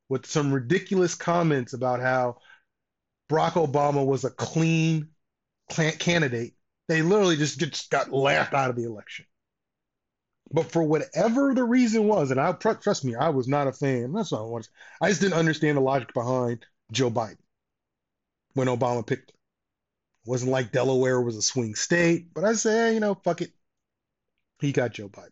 with 0.10 0.26
some 0.26 0.54
ridiculous 0.54 1.16
comments 1.16 1.74
about 1.74 2.02
how 2.02 2.38
Barack 3.30 3.54
Obama 3.54 4.06
was 4.06 4.26
a 4.26 4.30
clean 4.30 5.10
candidate. 5.70 6.56
They 6.90 7.02
literally 7.02 7.38
just, 7.38 7.58
just 7.58 7.90
got 7.90 8.12
laughed 8.12 8.54
out 8.54 8.70
of 8.70 8.76
the 8.76 8.84
election. 8.84 9.26
But 10.52 10.72
for 10.72 10.84
whatever 10.84 11.54
the 11.54 11.64
reason 11.64 12.08
was, 12.08 12.32
and 12.32 12.40
I 12.40 12.52
trust 12.52 13.06
me, 13.06 13.16
I 13.16 13.30
was 13.30 13.48
not 13.48 13.68
a 13.68 13.74
fan. 13.74 14.12
That's 14.12 14.34
not 14.34 14.48
what 14.48 14.68
I 15.02 15.10
just 15.10 15.22
didn't 15.22 15.40
understand 15.40 15.78
the 15.78 15.82
logic 15.82 16.14
behind 16.14 16.66
Joe 16.92 17.10
Biden 17.10 17.38
when 18.54 18.68
Obama 18.68 19.08
picked 19.08 19.32
him 19.32 19.38
wasn't 20.26 20.52
like 20.52 20.72
Delaware 20.72 21.22
was 21.22 21.36
a 21.36 21.42
swing 21.42 21.76
state, 21.76 22.34
but 22.34 22.44
I 22.44 22.54
say, 22.54 22.94
you 22.94 23.00
know, 23.00 23.16
fuck 23.16 23.42
it. 23.42 23.52
He 24.60 24.72
got 24.72 24.94
Joe 24.94 25.10
Biden. 25.10 25.30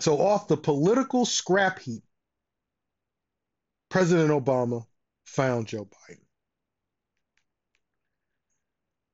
So 0.00 0.20
off 0.20 0.48
the 0.48 0.56
political 0.56 1.24
scrap 1.24 1.78
heap, 1.78 2.02
President 3.88 4.30
Obama 4.30 4.86
found 5.24 5.66
Joe 5.66 5.84
Biden. 5.84 6.24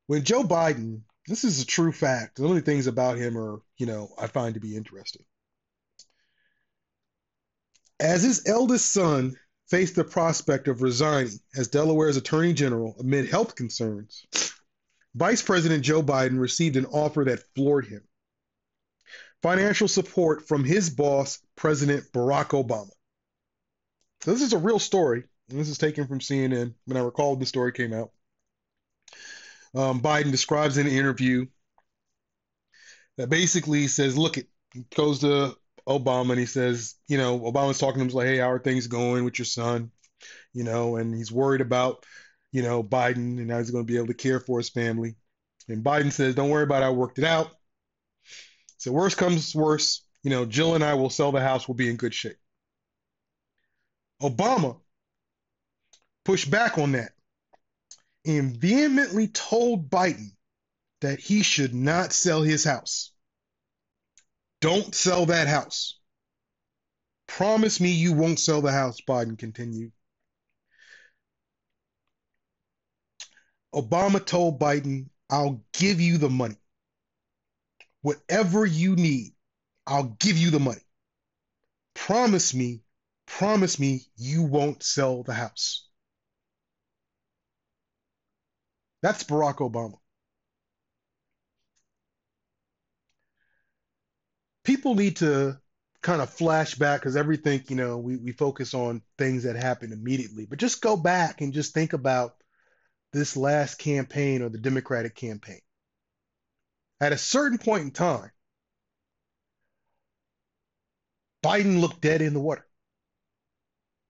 When 0.06 0.24
Joe 0.24 0.44
Biden, 0.44 1.02
this 1.26 1.44
is 1.44 1.60
a 1.60 1.66
true 1.66 1.92
fact. 1.92 2.36
The 2.36 2.46
only 2.46 2.62
things 2.62 2.86
about 2.86 3.18
him 3.18 3.36
are, 3.36 3.60
you 3.76 3.86
know, 3.86 4.14
I 4.18 4.26
find 4.26 4.54
to 4.54 4.60
be 4.60 4.76
interesting. 4.76 5.24
As 8.00 8.22
his 8.22 8.48
eldest 8.48 8.92
son 8.92 9.36
faced 9.68 9.94
the 9.94 10.04
prospect 10.04 10.68
of 10.68 10.82
resigning 10.82 11.38
as 11.56 11.68
Delaware's 11.68 12.16
attorney 12.16 12.52
general 12.52 12.96
amid 12.98 13.28
health 13.28 13.54
concerns, 13.54 14.26
Vice 15.14 15.42
President 15.42 15.84
Joe 15.84 16.02
Biden 16.02 16.38
received 16.38 16.76
an 16.76 16.86
offer 16.86 17.24
that 17.24 17.42
floored 17.54 17.86
him 17.86 18.02
financial 19.42 19.88
support 19.88 20.46
from 20.46 20.64
his 20.64 20.90
boss, 20.90 21.38
President 21.56 22.04
Barack 22.12 22.48
Obama. 22.48 22.90
So 24.22 24.32
this 24.32 24.42
is 24.42 24.52
a 24.52 24.58
real 24.58 24.78
story. 24.78 25.24
This 25.48 25.68
is 25.68 25.78
taken 25.78 26.06
from 26.06 26.18
CNN 26.18 26.74
when 26.84 26.96
I 26.96 27.00
recall 27.00 27.36
the 27.36 27.46
story 27.46 27.72
came 27.72 27.92
out. 27.92 28.10
Um, 29.74 30.00
Biden 30.00 30.30
describes 30.30 30.76
in 30.76 30.86
an 30.86 30.92
interview 30.92 31.46
that 33.16 33.30
basically 33.30 33.86
says, 33.86 34.18
look, 34.18 34.38
it 34.38 34.48
goes 34.94 35.20
to 35.20 35.56
Obama 35.88 36.30
and 36.30 36.38
he 36.38 36.46
says, 36.46 36.94
you 37.08 37.16
know, 37.16 37.40
Obama's 37.40 37.78
talking 37.78 38.00
to 38.00 38.04
him 38.04 38.14
like, 38.14 38.26
hey, 38.26 38.38
how 38.38 38.50
are 38.50 38.58
things 38.58 38.86
going 38.86 39.24
with 39.24 39.38
your 39.38 39.46
son? 39.46 39.90
You 40.52 40.64
know, 40.64 40.96
and 40.96 41.14
he's 41.14 41.32
worried 41.32 41.60
about, 41.60 42.04
you 42.52 42.62
know, 42.62 42.82
Biden 42.82 43.38
and 43.38 43.50
how 43.50 43.58
he's 43.58 43.70
going 43.70 43.86
to 43.86 43.92
be 43.92 43.96
able 43.96 44.08
to 44.08 44.14
care 44.14 44.40
for 44.40 44.58
his 44.58 44.68
family. 44.68 45.16
And 45.68 45.84
Biden 45.84 46.12
says, 46.12 46.34
don't 46.34 46.50
worry 46.50 46.64
about 46.64 46.82
it. 46.82 46.86
I 46.86 46.90
worked 46.90 47.18
it 47.18 47.24
out. 47.24 47.50
So 48.76 48.92
worst 48.92 49.16
comes 49.16 49.54
worse, 49.54 50.04
you 50.22 50.30
know, 50.30 50.44
Jill 50.44 50.74
and 50.74 50.84
I 50.84 50.94
will 50.94 51.10
sell 51.10 51.32
the 51.32 51.40
house. 51.40 51.66
We'll 51.66 51.74
be 51.74 51.90
in 51.90 51.96
good 51.96 52.14
shape. 52.14 52.36
Obama 54.22 54.78
pushed 56.24 56.50
back 56.50 56.78
on 56.78 56.92
that 56.92 57.12
and 58.26 58.56
vehemently 58.56 59.28
told 59.28 59.90
Biden 59.90 60.32
that 61.00 61.20
he 61.20 61.42
should 61.42 61.74
not 61.74 62.12
sell 62.12 62.42
his 62.42 62.64
house. 62.64 63.12
Don't 64.60 64.94
sell 64.94 65.26
that 65.26 65.46
house. 65.48 65.98
Promise 67.26 67.80
me 67.80 67.90
you 67.90 68.12
won't 68.12 68.40
sell 68.40 68.60
the 68.60 68.72
house, 68.72 69.00
Biden 69.00 69.38
continued. 69.38 69.92
Obama 73.74 74.24
told 74.24 74.58
Biden, 74.58 75.08
I'll 75.30 75.62
give 75.72 76.00
you 76.00 76.18
the 76.18 76.30
money. 76.30 76.56
Whatever 78.00 78.64
you 78.64 78.96
need, 78.96 79.34
I'll 79.86 80.16
give 80.18 80.38
you 80.38 80.50
the 80.50 80.60
money. 80.60 80.80
Promise 81.94 82.54
me, 82.54 82.82
promise 83.26 83.78
me 83.78 84.06
you 84.16 84.42
won't 84.42 84.82
sell 84.82 85.22
the 85.22 85.34
house. 85.34 85.88
That's 89.02 89.24
Barack 89.24 89.56
Obama. 89.56 89.98
People 94.68 94.94
need 94.96 95.16
to 95.16 95.58
kind 96.02 96.20
of 96.20 96.28
flash 96.28 96.74
back 96.74 97.00
because 97.00 97.16
everything, 97.16 97.64
you 97.68 97.74
know, 97.74 97.96
we, 97.96 98.18
we 98.18 98.32
focus 98.32 98.74
on 98.74 99.00
things 99.16 99.44
that 99.44 99.56
happen 99.56 99.94
immediately, 99.94 100.44
but 100.44 100.58
just 100.58 100.82
go 100.82 100.94
back 100.94 101.40
and 101.40 101.54
just 101.54 101.72
think 101.72 101.94
about 101.94 102.34
this 103.14 103.34
last 103.34 103.76
campaign 103.76 104.42
or 104.42 104.50
the 104.50 104.58
Democratic 104.58 105.14
campaign. 105.14 105.60
At 107.00 107.14
a 107.14 107.16
certain 107.16 107.56
point 107.56 107.84
in 107.84 107.90
time, 107.92 108.30
Biden 111.42 111.80
looked 111.80 112.02
dead 112.02 112.20
in 112.20 112.34
the 112.34 112.40
water. 112.40 112.66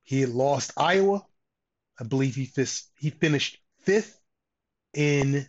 He 0.03 0.23
had 0.23 0.31
lost 0.31 0.73
Iowa. 0.77 1.25
I 2.01 2.03
believe 2.03 2.35
he, 2.35 2.47
fis- 2.47 2.89
he 2.99 3.11
finished 3.11 3.59
fifth 3.83 4.19
in 4.93 5.47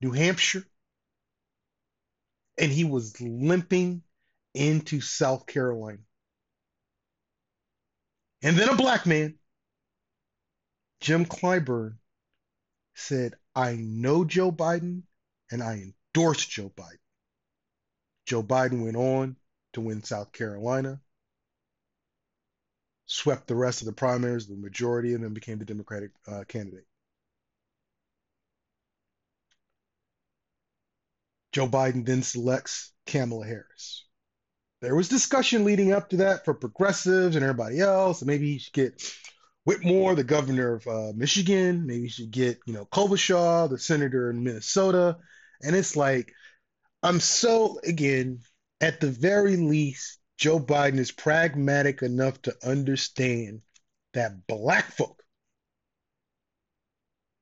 New 0.00 0.12
Hampshire. 0.12 0.64
And 2.56 2.70
he 2.70 2.84
was 2.84 3.20
limping 3.20 4.04
into 4.54 5.00
South 5.00 5.46
Carolina. 5.46 5.98
And 8.42 8.56
then 8.56 8.68
a 8.68 8.76
black 8.76 9.06
man, 9.06 9.38
Jim 11.00 11.24
Clyburn, 11.24 11.96
said, 12.94 13.34
I 13.54 13.76
know 13.76 14.24
Joe 14.24 14.52
Biden 14.52 15.02
and 15.50 15.62
I 15.62 15.92
endorse 16.14 16.44
Joe 16.46 16.70
Biden. 16.76 16.98
Joe 18.26 18.42
Biden 18.42 18.84
went 18.84 18.96
on 18.96 19.36
to 19.72 19.80
win 19.80 20.02
South 20.02 20.32
Carolina, 20.32 21.00
swept 23.06 23.46
the 23.46 23.56
rest 23.56 23.80
of 23.82 23.86
the 23.86 23.92
primaries, 23.92 24.46
the 24.46 24.56
majority, 24.56 25.14
and 25.14 25.24
then 25.24 25.34
became 25.34 25.58
the 25.58 25.64
Democratic 25.64 26.10
uh, 26.26 26.44
candidate. 26.46 26.86
Joe 31.52 31.68
Biden 31.68 32.06
then 32.06 32.22
selects 32.22 32.92
Kamala 33.06 33.46
Harris. 33.46 34.04
There 34.82 34.96
was 34.96 35.08
discussion 35.08 35.64
leading 35.64 35.92
up 35.92 36.10
to 36.10 36.16
that 36.18 36.44
for 36.44 36.54
progressives 36.54 37.36
and 37.36 37.44
everybody 37.44 37.80
else. 37.80 38.22
maybe 38.22 38.52
he 38.52 38.58
should 38.58 38.72
get 38.72 39.16
Whitmer, 39.66 40.16
the 40.16 40.24
governor 40.24 40.74
of 40.74 40.86
uh, 40.88 41.12
Michigan. 41.14 41.86
Maybe 41.86 42.02
he 42.02 42.08
should 42.08 42.32
get, 42.32 42.58
you 42.66 42.74
know, 42.74 42.84
Klobuchar, 42.84 43.70
the 43.70 43.78
senator 43.78 44.28
in 44.28 44.42
Minnesota. 44.42 45.18
And 45.62 45.76
it's 45.76 45.94
like, 45.94 46.32
I'm 47.00 47.20
so, 47.20 47.78
again, 47.84 48.40
at 48.80 49.00
the 49.00 49.10
very 49.10 49.56
least, 49.56 50.18
Joe 50.36 50.58
Biden 50.58 50.98
is 50.98 51.12
pragmatic 51.12 52.02
enough 52.02 52.42
to 52.42 52.56
understand 52.64 53.62
that 54.14 54.48
black 54.48 54.90
folk 54.90 55.22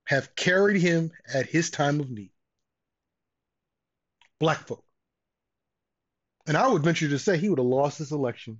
have 0.04 0.36
carried 0.36 0.82
him 0.82 1.10
at 1.32 1.46
his 1.46 1.70
time 1.70 2.00
of 2.00 2.10
need 2.10 2.32
black 4.40 4.66
folk. 4.66 4.84
And 6.50 6.56
I 6.56 6.66
would 6.66 6.82
venture 6.82 7.08
to 7.08 7.18
say 7.20 7.38
he 7.38 7.48
would 7.48 7.60
have 7.60 7.66
lost 7.66 8.00
this 8.00 8.10
election 8.10 8.58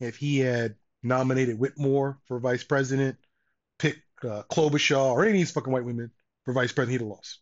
if 0.00 0.16
he 0.16 0.40
had 0.40 0.74
nominated 1.04 1.60
Whitmer 1.60 2.16
for 2.26 2.40
vice 2.40 2.64
president, 2.64 3.18
picked 3.78 4.02
uh, 4.24 4.42
Klobuchar 4.50 5.12
or 5.12 5.22
any 5.22 5.30
of 5.30 5.34
these 5.34 5.52
fucking 5.52 5.72
white 5.72 5.84
women 5.84 6.10
for 6.44 6.52
vice 6.52 6.72
president. 6.72 7.00
He'd 7.00 7.06
have 7.06 7.16
lost. 7.16 7.38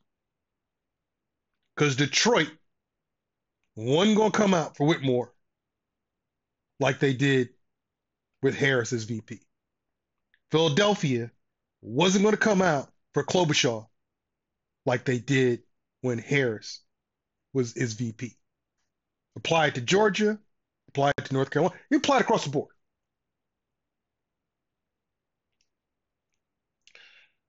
Because 1.75 1.97
Detroit 1.97 2.51
wasn't 3.77 4.19
going 4.19 4.31
to 4.31 4.37
come 4.37 4.53
out 4.53 4.77
for 4.77 4.87
Whitmer 4.87 5.31
like 6.79 6.99
they 6.99 7.15
did 7.15 7.49
with 8.43 8.55
Harris 8.55 8.93
as 8.93 9.05
VP. 9.05 9.41
Philadelphia 10.51 11.31
wasn't 11.81 12.25
going 12.25 12.35
to 12.35 12.39
come 12.39 12.61
out 12.61 12.93
for 13.15 13.25
Klobuchar 13.25 13.87
like 14.85 15.07
they 15.07 15.19
did 15.19 15.63
when 16.03 16.19
Harris 16.19 16.83
was 17.55 17.75
is 17.75 17.95
VP. 17.95 18.38
Applied 19.39 19.77
to 19.77 19.81
Georgia, 19.81 20.37
applied 20.89 21.15
to 21.17 21.33
North 21.33 21.51
Carolina, 21.51 21.77
he 21.91 21.97
applied 21.97 22.23
across 22.23 22.45
the 22.45 22.51
board. 22.51 22.75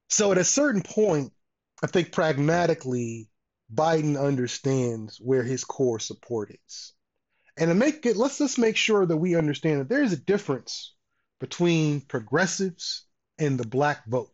So 0.07 0.31
at 0.31 0.37
a 0.37 0.43
certain 0.43 0.83
point, 0.83 1.33
I 1.81 1.87
think 1.87 2.11
pragmatically, 2.11 3.29
Biden 3.73 4.23
understands 4.23 5.17
where 5.19 5.41
his 5.41 5.63
core 5.63 5.99
support 5.99 6.55
is. 6.67 6.93
And 7.57 7.69
to 7.69 7.75
make 7.75 8.05
it, 8.05 8.15
let's 8.15 8.37
just 8.37 8.59
make 8.59 8.77
sure 8.77 9.05
that 9.05 9.17
we 9.17 9.35
understand 9.35 9.79
that 9.79 9.89
there 9.89 10.03
is 10.03 10.13
a 10.13 10.17
difference 10.17 10.93
between 11.39 12.01
progressives 12.01 13.05
and 13.39 13.59
the 13.59 13.67
black 13.67 14.05
vote. 14.05 14.31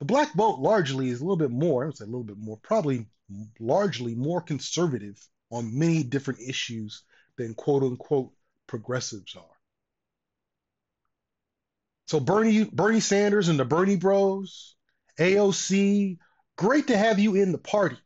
The 0.00 0.06
black 0.06 0.32
vote 0.34 0.60
largely 0.60 1.10
is 1.10 1.20
a 1.20 1.24
little 1.24 1.36
bit 1.36 1.50
more, 1.50 1.82
I 1.82 1.86
would 1.88 1.96
say 1.98 2.04
a 2.04 2.06
little 2.06 2.24
bit 2.24 2.38
more, 2.38 2.56
probably 2.56 3.06
largely 3.60 4.14
more 4.14 4.40
conservative 4.40 5.18
on 5.52 5.78
many 5.78 6.02
different 6.02 6.40
issues 6.40 7.04
than 7.36 7.54
quote 7.54 7.82
unquote 7.82 8.32
progressives 8.66 9.36
are. 9.36 9.44
So 12.06 12.18
Bernie 12.18 12.64
Bernie 12.64 13.00
Sanders 13.00 13.48
and 13.48 13.60
the 13.60 13.64
Bernie 13.64 13.96
Bros, 13.96 14.74
AOC, 15.20 16.18
great 16.56 16.88
to 16.88 16.96
have 16.96 17.18
you 17.18 17.36
in 17.36 17.52
the 17.52 17.58
party. 17.58 17.98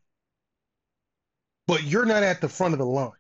But 1.67 1.85
you're 1.85 2.05
not 2.05 2.23
at 2.23 2.41
the 2.41 2.49
front 2.49 2.75
of 2.75 2.79
the 2.79 2.87
line. 2.87 3.11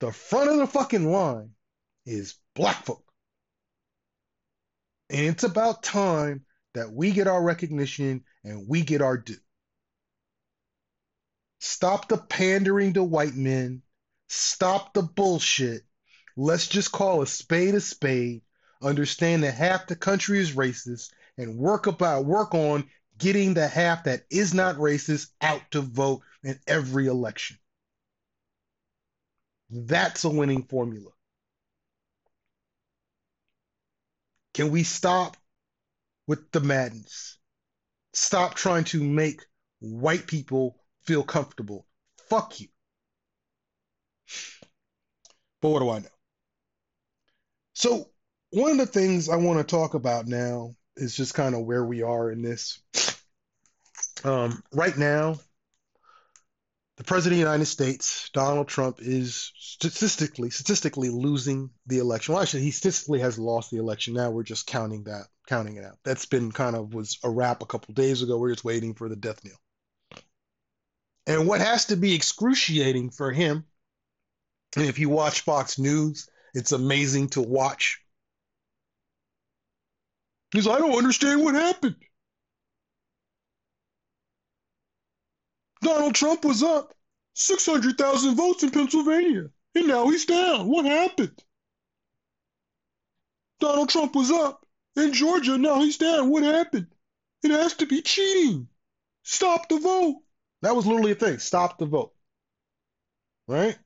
The 0.00 0.12
front 0.12 0.50
of 0.50 0.56
the 0.58 0.66
fucking 0.66 1.10
line 1.10 1.50
is 2.04 2.34
black 2.54 2.84
folk. 2.84 3.04
And 5.08 5.26
it's 5.26 5.44
about 5.44 5.82
time 5.82 6.44
that 6.74 6.92
we 6.92 7.12
get 7.12 7.28
our 7.28 7.42
recognition 7.42 8.24
and 8.44 8.68
we 8.68 8.82
get 8.82 9.00
our 9.00 9.16
due. 9.16 9.36
Stop 11.58 12.08
the 12.08 12.18
pandering 12.18 12.94
to 12.94 13.02
white 13.02 13.34
men. 13.34 13.82
Stop 14.28 14.94
the 14.94 15.02
bullshit. 15.02 15.82
Let's 16.36 16.66
just 16.66 16.92
call 16.92 17.22
a 17.22 17.26
spade 17.26 17.74
a 17.74 17.80
spade. 17.80 18.42
Understand 18.82 19.42
that 19.42 19.54
half 19.54 19.86
the 19.86 19.96
country 19.96 20.38
is 20.38 20.52
racist 20.52 21.10
and 21.38 21.56
work 21.56 21.86
about 21.86 22.26
work 22.26 22.54
on 22.54 22.88
getting 23.18 23.54
the 23.54 23.66
half 23.66 24.04
that 24.04 24.24
is 24.30 24.52
not 24.52 24.76
racist 24.76 25.28
out 25.40 25.62
to 25.70 25.80
vote 25.80 26.22
in 26.42 26.58
every 26.66 27.06
election. 27.06 27.56
That's 29.70 30.24
a 30.24 30.28
winning 30.28 30.64
formula. 30.64 31.10
Can 34.54 34.70
we 34.70 34.84
stop 34.84 35.36
with 36.26 36.50
the 36.50 36.60
madness? 36.60 37.38
Stop 38.12 38.54
trying 38.54 38.84
to 38.84 39.02
make 39.02 39.42
white 39.80 40.26
people 40.26 40.78
feel 41.06 41.22
comfortable. 41.22 41.86
Fuck 42.28 42.60
you. 42.60 42.68
But 45.62 45.70
what 45.70 45.80
do 45.80 45.90
I 45.90 45.98
know? 46.00 46.08
So, 47.74 48.10
one 48.50 48.72
of 48.72 48.78
the 48.78 48.86
things 48.86 49.28
I 49.28 49.36
want 49.36 49.58
to 49.58 49.64
talk 49.64 49.94
about 49.94 50.26
now 50.26 50.74
is 50.96 51.16
just 51.16 51.34
kind 51.34 51.54
of 51.54 51.62
where 51.62 51.84
we 51.84 52.02
are 52.02 52.30
in 52.30 52.42
this. 52.42 52.80
Um, 54.24 54.62
right 54.72 54.96
now, 54.96 55.38
the 56.96 57.04
president 57.04 57.34
of 57.34 57.44
the 57.44 57.50
United 57.50 57.66
States, 57.66 58.30
Donald 58.32 58.68
Trump, 58.68 58.98
is 59.00 59.52
statistically 59.58 60.50
statistically 60.50 61.10
losing 61.10 61.70
the 61.86 61.98
election. 61.98 62.32
Well, 62.32 62.42
actually, 62.42 62.62
he 62.62 62.70
statistically 62.70 63.20
has 63.20 63.38
lost 63.38 63.70
the 63.70 63.78
election. 63.78 64.14
Now 64.14 64.30
we're 64.30 64.42
just 64.42 64.66
counting 64.66 65.04
that, 65.04 65.26
counting 65.46 65.76
it 65.76 65.84
out. 65.84 65.98
That's 66.04 66.26
been 66.26 66.50
kind 66.52 66.74
of 66.74 66.94
was 66.94 67.18
a 67.22 67.30
wrap 67.30 67.62
a 67.62 67.66
couple 67.66 67.92
days 67.92 68.22
ago. 68.22 68.38
We're 68.38 68.52
just 68.52 68.64
waiting 68.64 68.94
for 68.94 69.08
the 69.10 69.16
death 69.16 69.44
knell. 69.44 69.60
And 71.26 71.48
what 71.48 71.60
has 71.60 71.86
to 71.86 71.96
be 71.96 72.14
excruciating 72.14 73.10
for 73.10 73.32
him, 73.32 73.64
if 74.76 74.98
you 74.98 75.08
watch 75.08 75.40
Fox 75.40 75.78
News, 75.78 76.28
it's 76.54 76.72
amazing 76.72 77.30
to 77.30 77.42
watch. 77.42 78.00
He's, 80.52 80.68
I 80.68 80.78
don't 80.78 80.96
understand 80.96 81.42
what 81.42 81.54
happened. 81.54 81.96
Donald 85.82 86.14
Trump 86.14 86.44
was 86.44 86.62
up 86.62 86.94
600,000 87.34 88.34
votes 88.36 88.62
in 88.62 88.70
Pennsylvania, 88.70 89.50
and 89.74 89.88
now 89.88 90.08
he's 90.08 90.24
down. 90.24 90.68
What 90.68 90.86
happened? 90.86 91.42
Donald 93.60 93.88
Trump 93.88 94.14
was 94.14 94.30
up 94.30 94.66
in 94.96 95.12
Georgia. 95.12 95.58
Now 95.58 95.80
he's 95.80 95.98
down. 95.98 96.30
What 96.30 96.42
happened? 96.42 96.88
It 97.42 97.50
has 97.50 97.74
to 97.74 97.86
be 97.86 98.02
cheating. 98.02 98.68
Stop 99.22 99.68
the 99.68 99.78
vote. 99.78 100.22
That 100.62 100.74
was 100.74 100.86
literally 100.86 101.12
a 101.12 101.16
thing. 101.16 101.38
Stop 101.38 101.78
the 101.78 101.86
vote. 101.86 102.14
Right? 103.46 103.76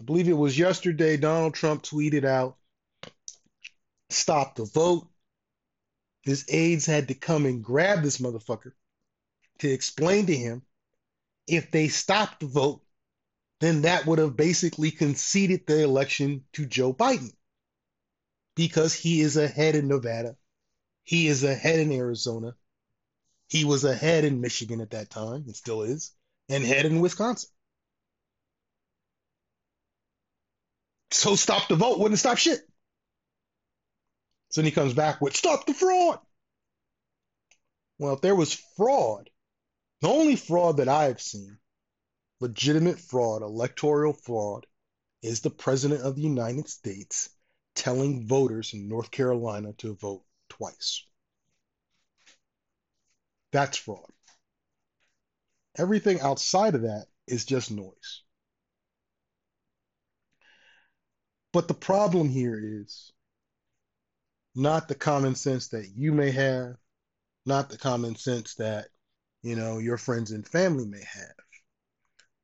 I 0.00 0.04
believe 0.04 0.28
it 0.28 0.32
was 0.32 0.58
yesterday. 0.58 1.16
Donald 1.16 1.54
Trump 1.54 1.82
tweeted 1.82 2.24
out, 2.24 2.56
stop 4.10 4.56
the 4.56 4.64
vote. 4.64 5.08
His 6.22 6.44
aides 6.48 6.86
had 6.86 7.08
to 7.08 7.14
come 7.14 7.46
and 7.46 7.62
grab 7.62 8.02
this 8.02 8.18
motherfucker 8.18 8.72
to 9.60 9.70
explain 9.70 10.26
to 10.26 10.36
him 10.36 10.62
if 11.46 11.70
they 11.70 11.88
stopped 11.88 12.40
the 12.40 12.46
vote, 12.46 12.82
then 13.60 13.82
that 13.82 14.06
would 14.06 14.18
have 14.18 14.36
basically 14.36 14.90
conceded 14.90 15.66
the 15.66 15.82
election 15.82 16.44
to 16.54 16.66
Joe 16.66 16.92
Biden 16.92 17.32
because 18.56 18.92
he 18.92 19.20
is 19.20 19.36
ahead 19.36 19.76
in 19.76 19.88
Nevada. 19.88 20.36
He 21.04 21.28
is 21.28 21.44
ahead 21.44 21.78
in 21.78 21.92
Arizona. 21.92 22.56
He 23.48 23.64
was 23.64 23.84
ahead 23.84 24.24
in 24.24 24.40
Michigan 24.40 24.80
at 24.80 24.90
that 24.90 25.10
time, 25.10 25.44
and 25.46 25.54
still 25.54 25.82
is, 25.82 26.12
and 26.48 26.64
ahead 26.64 26.86
in 26.86 27.00
Wisconsin. 27.00 27.50
So 31.10 31.36
stop 31.36 31.68
the 31.68 31.76
vote 31.76 31.98
wouldn't 31.98 32.18
stop 32.18 32.38
shit. 32.38 32.60
So 34.50 34.60
then 34.60 34.66
he 34.66 34.72
comes 34.72 34.94
back 34.94 35.20
with 35.20 35.36
stop 35.36 35.66
the 35.66 35.74
fraud. 35.74 36.18
Well, 37.98 38.14
if 38.14 38.20
there 38.20 38.34
was 38.34 38.54
fraud, 38.76 39.30
the 40.00 40.08
only 40.08 40.36
fraud 40.36 40.78
that 40.78 40.88
I've 40.88 41.20
seen, 41.20 41.58
legitimate 42.40 43.00
fraud, 43.00 43.42
electoral 43.42 44.12
fraud, 44.12 44.66
is 45.22 45.40
the 45.40 45.50
President 45.50 46.02
of 46.02 46.16
the 46.16 46.22
United 46.22 46.68
States 46.68 47.30
telling 47.74 48.26
voters 48.26 48.74
in 48.74 48.88
North 48.88 49.10
Carolina 49.10 49.72
to 49.74 49.94
vote 49.94 50.24
twice. 50.48 51.04
That's 53.56 53.78
fraud. 53.78 54.12
Everything 55.78 56.20
outside 56.20 56.74
of 56.74 56.82
that 56.82 57.06
is 57.26 57.46
just 57.46 57.70
noise. 57.70 58.22
But 61.54 61.66
the 61.66 61.72
problem 61.72 62.28
here 62.28 62.60
is 62.62 63.14
not 64.54 64.88
the 64.88 64.94
common 64.94 65.36
sense 65.36 65.68
that 65.68 65.88
you 65.96 66.12
may 66.12 66.32
have, 66.32 66.76
not 67.46 67.70
the 67.70 67.78
common 67.78 68.16
sense 68.16 68.56
that 68.56 68.88
you 69.40 69.56
know, 69.56 69.78
your 69.78 69.96
friends 69.96 70.32
and 70.32 70.46
family 70.46 70.84
may 70.84 71.04
have. 71.10 71.46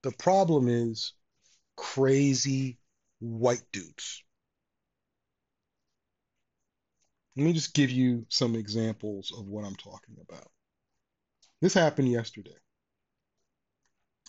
The 0.05 0.12
problem 0.12 0.66
is 0.66 1.12
crazy 1.77 2.79
white 3.20 3.66
dudes. 3.70 4.25
Let 7.37 7.44
me 7.44 7.53
just 7.53 7.75
give 7.75 7.90
you 7.90 8.25
some 8.31 8.55
examples 8.55 9.31
of 9.37 9.44
what 9.44 9.66
I'm 9.66 9.77
talking 9.77 10.16
about. 10.27 10.51
This 11.62 11.75
happened 11.75 12.09
yesterday. 12.09 12.57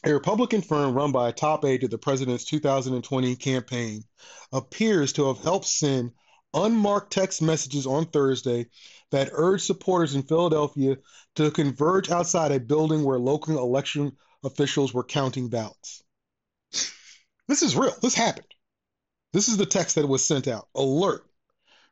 A 0.05 0.13
Republican 0.13 0.61
firm 0.61 0.93
run 0.93 1.11
by 1.11 1.29
a 1.29 1.33
top 1.33 1.65
aide 1.65 1.81
to 1.81 1.87
the 1.87 1.97
president's 1.97 2.45
2020 2.45 3.35
campaign 3.37 4.03
appears 4.51 5.13
to 5.13 5.27
have 5.29 5.39
helped 5.39 5.65
send 5.65 6.11
unmarked 6.53 7.11
text 7.11 7.41
messages 7.41 7.87
on 7.87 8.05
Thursday 8.05 8.67
that 9.09 9.31
urged 9.31 9.65
supporters 9.65 10.13
in 10.13 10.21
Philadelphia 10.21 10.97
to 11.35 11.49
converge 11.49 12.11
outside 12.11 12.51
a 12.51 12.59
building 12.59 13.03
where 13.03 13.17
local 13.17 13.57
election 13.57 14.11
officials 14.43 14.93
were 14.93 15.03
counting 15.03 15.49
ballots. 15.49 16.03
This 17.47 17.63
is 17.63 17.75
real. 17.75 17.95
This 17.99 18.13
happened. 18.13 18.53
This 19.31 19.47
is 19.47 19.57
the 19.57 19.65
text 19.65 19.95
that 19.95 20.07
was 20.07 20.23
sent 20.23 20.47
out. 20.47 20.67
Alert. 20.75 21.25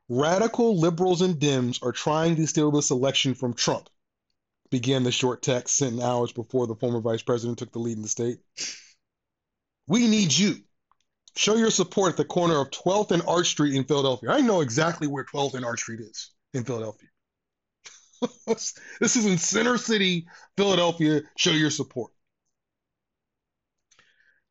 Radical 0.08 0.77
liberals 0.77 1.23
and 1.23 1.39
Dems 1.39 1.82
are 1.82 1.93
trying 1.93 2.36
to 2.36 2.45
steal 2.45 2.69
this 2.69 2.91
election 2.91 3.34
from 3.34 3.56
Trump, 3.56 3.89
began 4.71 5.03
the 5.03 5.12
short 5.12 5.41
text 5.41 5.77
sent 5.77 6.01
hours 6.01 6.31
before 6.31 6.65
the 6.65 6.75
former 6.75 7.01
vice 7.01 7.21
president 7.21 7.60
took 7.60 7.71
the 7.71 7.79
lead 7.79 7.97
in 7.97 8.01
the 8.01 8.07
state. 8.07 8.39
We 9.88 10.07
need 10.07 10.36
you. 10.36 10.55
Show 11.36 11.55
your 11.55 11.71
support 11.71 12.12
at 12.12 12.17
the 12.17 12.25
corner 12.25 12.60
of 12.60 12.71
12th 12.71 13.12
and 13.12 13.23
Arch 13.27 13.47
Street 13.47 13.75
in 13.75 13.84
Philadelphia. 13.84 14.31
I 14.31 14.41
know 14.41 14.62
exactly 14.62 15.07
where 15.07 15.25
12th 15.25 15.53
and 15.53 15.65
Arch 15.65 15.81
Street 15.81 15.99
is 15.99 16.31
in 16.53 16.63
Philadelphia. 16.63 17.10
this 18.47 19.15
is 19.15 19.25
in 19.25 19.38
Center 19.38 19.77
City, 19.77 20.27
Philadelphia. 20.57 21.21
Show 21.38 21.51
your 21.51 21.69
support. 21.69 22.12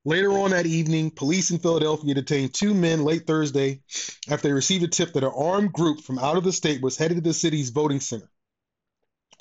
Later 0.06 0.32
on 0.38 0.50
that 0.50 0.64
evening, 0.64 1.10
police 1.10 1.50
in 1.50 1.58
Philadelphia 1.58 2.14
detained 2.14 2.54
two 2.54 2.72
men 2.72 3.04
late 3.04 3.26
Thursday 3.26 3.82
after 4.30 4.48
they 4.48 4.54
received 4.54 4.82
a 4.82 4.88
tip 4.88 5.12
that 5.12 5.24
an 5.24 5.32
armed 5.36 5.74
group 5.74 6.00
from 6.00 6.18
out 6.18 6.38
of 6.38 6.44
the 6.44 6.52
state 6.52 6.80
was 6.80 6.96
headed 6.96 7.18
to 7.18 7.20
the 7.20 7.34
city's 7.34 7.68
voting 7.68 8.00
center, 8.00 8.30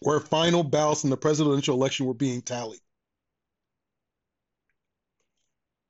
where 0.01 0.19
final 0.19 0.63
ballots 0.63 1.03
in 1.03 1.09
the 1.09 1.17
presidential 1.17 1.75
election 1.75 2.05
were 2.05 2.13
being 2.13 2.41
tallied. 2.41 2.79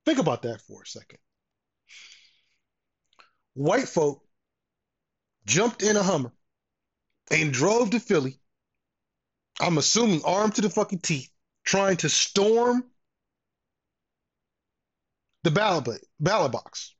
Think 0.05 0.19
about 0.19 0.43
that 0.43 0.61
for 0.61 0.81
a 0.81 0.87
second 0.87 1.19
white 3.59 3.89
folk 3.89 4.23
jumped 5.45 5.83
in 5.83 5.97
a 5.97 6.03
Hummer 6.03 6.31
and 7.29 7.53
drove 7.53 7.89
to 7.91 7.99
Philly. 7.99 8.39
I'm 9.59 9.77
assuming 9.77 10.21
armed 10.23 10.55
to 10.55 10.61
the 10.61 10.69
fucking 10.69 10.99
teeth, 10.99 11.29
trying 11.65 11.97
to 11.97 12.09
storm 12.09 12.85
the 15.43 15.51
ballot, 15.51 16.05
ballot 16.19 16.53
box 16.53 16.95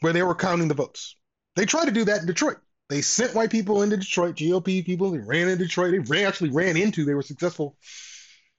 where 0.00 0.14
they 0.14 0.22
were 0.22 0.34
counting 0.34 0.68
the 0.68 0.74
votes. 0.74 1.16
They 1.54 1.66
tried 1.66 1.86
to 1.86 1.90
do 1.90 2.04
that 2.06 2.20
in 2.20 2.26
Detroit. 2.26 2.58
They 2.88 3.02
sent 3.02 3.34
white 3.34 3.50
people 3.50 3.82
into 3.82 3.98
Detroit, 3.98 4.36
GOP 4.36 4.84
people. 4.84 5.10
They 5.10 5.18
ran 5.18 5.48
in 5.48 5.58
Detroit. 5.58 5.92
They 5.92 5.98
ran, 5.98 6.26
actually 6.26 6.50
ran 6.50 6.76
into. 6.76 7.04
They 7.04 7.14
were 7.14 7.22
successful 7.22 7.76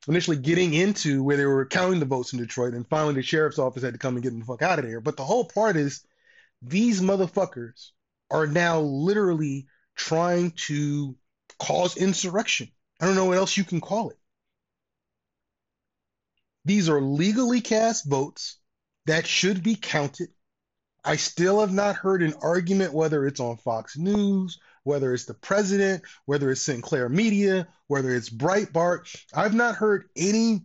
initially 0.07 0.37
getting 0.37 0.73
into 0.73 1.23
where 1.23 1.37
they 1.37 1.45
were 1.45 1.65
counting 1.65 1.99
the 1.99 2.05
votes 2.05 2.33
in 2.33 2.39
Detroit, 2.39 2.73
and 2.73 2.87
finally 2.87 3.15
the 3.15 3.21
sheriff's 3.21 3.59
office 3.59 3.83
had 3.83 3.93
to 3.93 3.99
come 3.99 4.15
and 4.15 4.23
get 4.23 4.29
them 4.29 4.39
the 4.39 4.45
fuck 4.45 4.61
out 4.61 4.79
of 4.79 4.85
there. 4.85 5.01
But 5.01 5.17
the 5.17 5.25
whole 5.25 5.45
part 5.45 5.75
is 5.75 6.03
these 6.61 7.01
motherfuckers 7.01 7.91
are 8.31 8.47
now 8.47 8.79
literally 8.79 9.67
trying 9.95 10.51
to 10.67 11.15
cause 11.59 11.97
insurrection. 11.97 12.69
I 12.99 13.05
don't 13.05 13.15
know 13.15 13.25
what 13.25 13.37
else 13.37 13.57
you 13.57 13.63
can 13.63 13.81
call 13.81 14.09
it. 14.09 14.17
These 16.65 16.89
are 16.89 17.01
legally 17.01 17.61
cast 17.61 18.07
votes 18.07 18.57
that 19.05 19.25
should 19.25 19.63
be 19.63 19.75
counted. 19.75 20.29
I 21.03 21.15
still 21.15 21.61
have 21.61 21.73
not 21.73 21.95
heard 21.95 22.21
an 22.21 22.33
argument 22.41 22.93
whether 22.93 23.25
it's 23.25 23.39
on 23.39 23.57
Fox 23.57 23.97
News, 23.97 24.59
whether 24.83 25.13
it's 25.13 25.25
the 25.25 25.33
president, 25.33 26.03
whether 26.25 26.51
it's 26.51 26.61
Sinclair 26.61 27.09
Media, 27.09 27.67
whether 27.87 28.13
it's 28.13 28.29
Breitbart. 28.29 29.15
I've 29.33 29.53
not 29.53 29.75
heard 29.75 30.09
any 30.15 30.61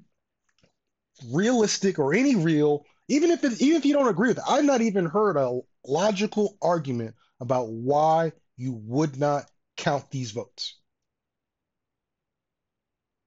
realistic 1.31 1.99
or 1.99 2.15
any 2.15 2.35
real, 2.35 2.85
even 3.09 3.31
if 3.31 3.45
it, 3.45 3.61
even 3.61 3.77
if 3.77 3.85
you 3.85 3.93
don't 3.95 4.09
agree 4.09 4.29
with 4.29 4.39
it, 4.39 4.45
I've 4.49 4.65
not 4.65 4.81
even 4.81 5.07
heard 5.07 5.37
a 5.37 5.61
logical 5.87 6.57
argument 6.61 7.15
about 7.41 7.69
why 7.69 8.33
you 8.57 8.73
would 8.73 9.19
not 9.19 9.49
count 9.77 10.11
these 10.11 10.33
votes. 10.33 10.79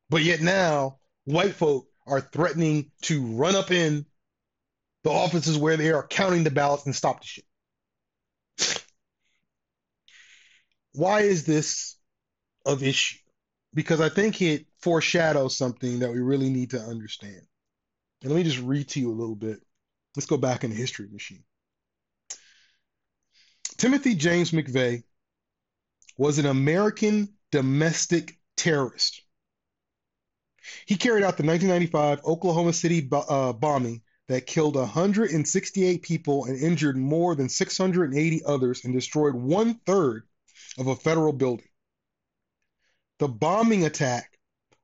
But 0.10 0.24
yet 0.24 0.42
now, 0.42 1.00
white 1.26 1.54
folk 1.54 1.88
are 2.06 2.22
threatening 2.22 2.92
to 3.04 3.22
run 3.22 3.56
up 3.56 3.72
in 3.72 4.06
the 5.08 5.14
offices 5.14 5.58
where 5.58 5.78
they 5.78 5.92
are 5.92 6.06
counting 6.06 6.44
the 6.44 6.52
ballots 6.52 6.86
and 6.86 6.94
stop 6.94 7.22
the 7.22 7.26
shit. 7.26 7.46
Why 10.92 11.22
is 11.22 11.46
this 11.46 11.96
of 12.66 12.84
issue? 12.84 13.20
Because 13.74 14.02
I 14.02 14.10
think 14.10 14.42
it 14.42 14.66
foreshadows 14.82 15.56
something 15.56 16.00
that 16.00 16.12
we 16.12 16.20
really 16.20 16.50
need 16.50 16.72
to 16.72 16.82
understand. 16.82 17.42
And 18.22 18.32
let 18.32 18.38
me 18.38 18.44
just 18.44 18.60
read 18.60 18.90
to 18.90 19.00
you 19.00 19.10
a 19.10 19.16
little 19.16 19.38
bit. 19.38 19.60
Let's 20.18 20.26
go 20.26 20.36
back 20.36 20.66
in 20.66 20.72
the 20.72 20.76
history 20.76 21.08
machine. 21.10 21.46
Timothy 23.78 24.14
James 24.14 24.52
McVeigh 24.52 25.04
was 26.18 26.38
an 26.38 26.48
American 26.48 27.30
domestic 27.54 28.40
terrorist. 28.58 29.22
He 30.86 30.98
carried 30.98 31.24
out 31.24 31.38
the 31.38 31.46
1995 31.46 32.26
Oklahoma 32.26 32.74
City 32.74 33.08
uh, 33.14 33.54
bombing 33.54 34.02
that 34.28 34.46
killed 34.46 34.76
168 34.76 36.02
people 36.02 36.46
and 36.46 36.62
injured 36.62 36.98
more 36.98 37.36
than 37.36 37.50
680 37.50 38.44
others 38.46 38.84
and 38.84 38.94
destroyed 38.94 39.36
one 39.36 39.76
third 39.86 40.24
of 40.78 40.88
a 40.88 40.96
federal 40.96 41.34
building. 41.34 41.70
The 43.20 43.28
bombing 43.28 43.86
attack 43.86 44.38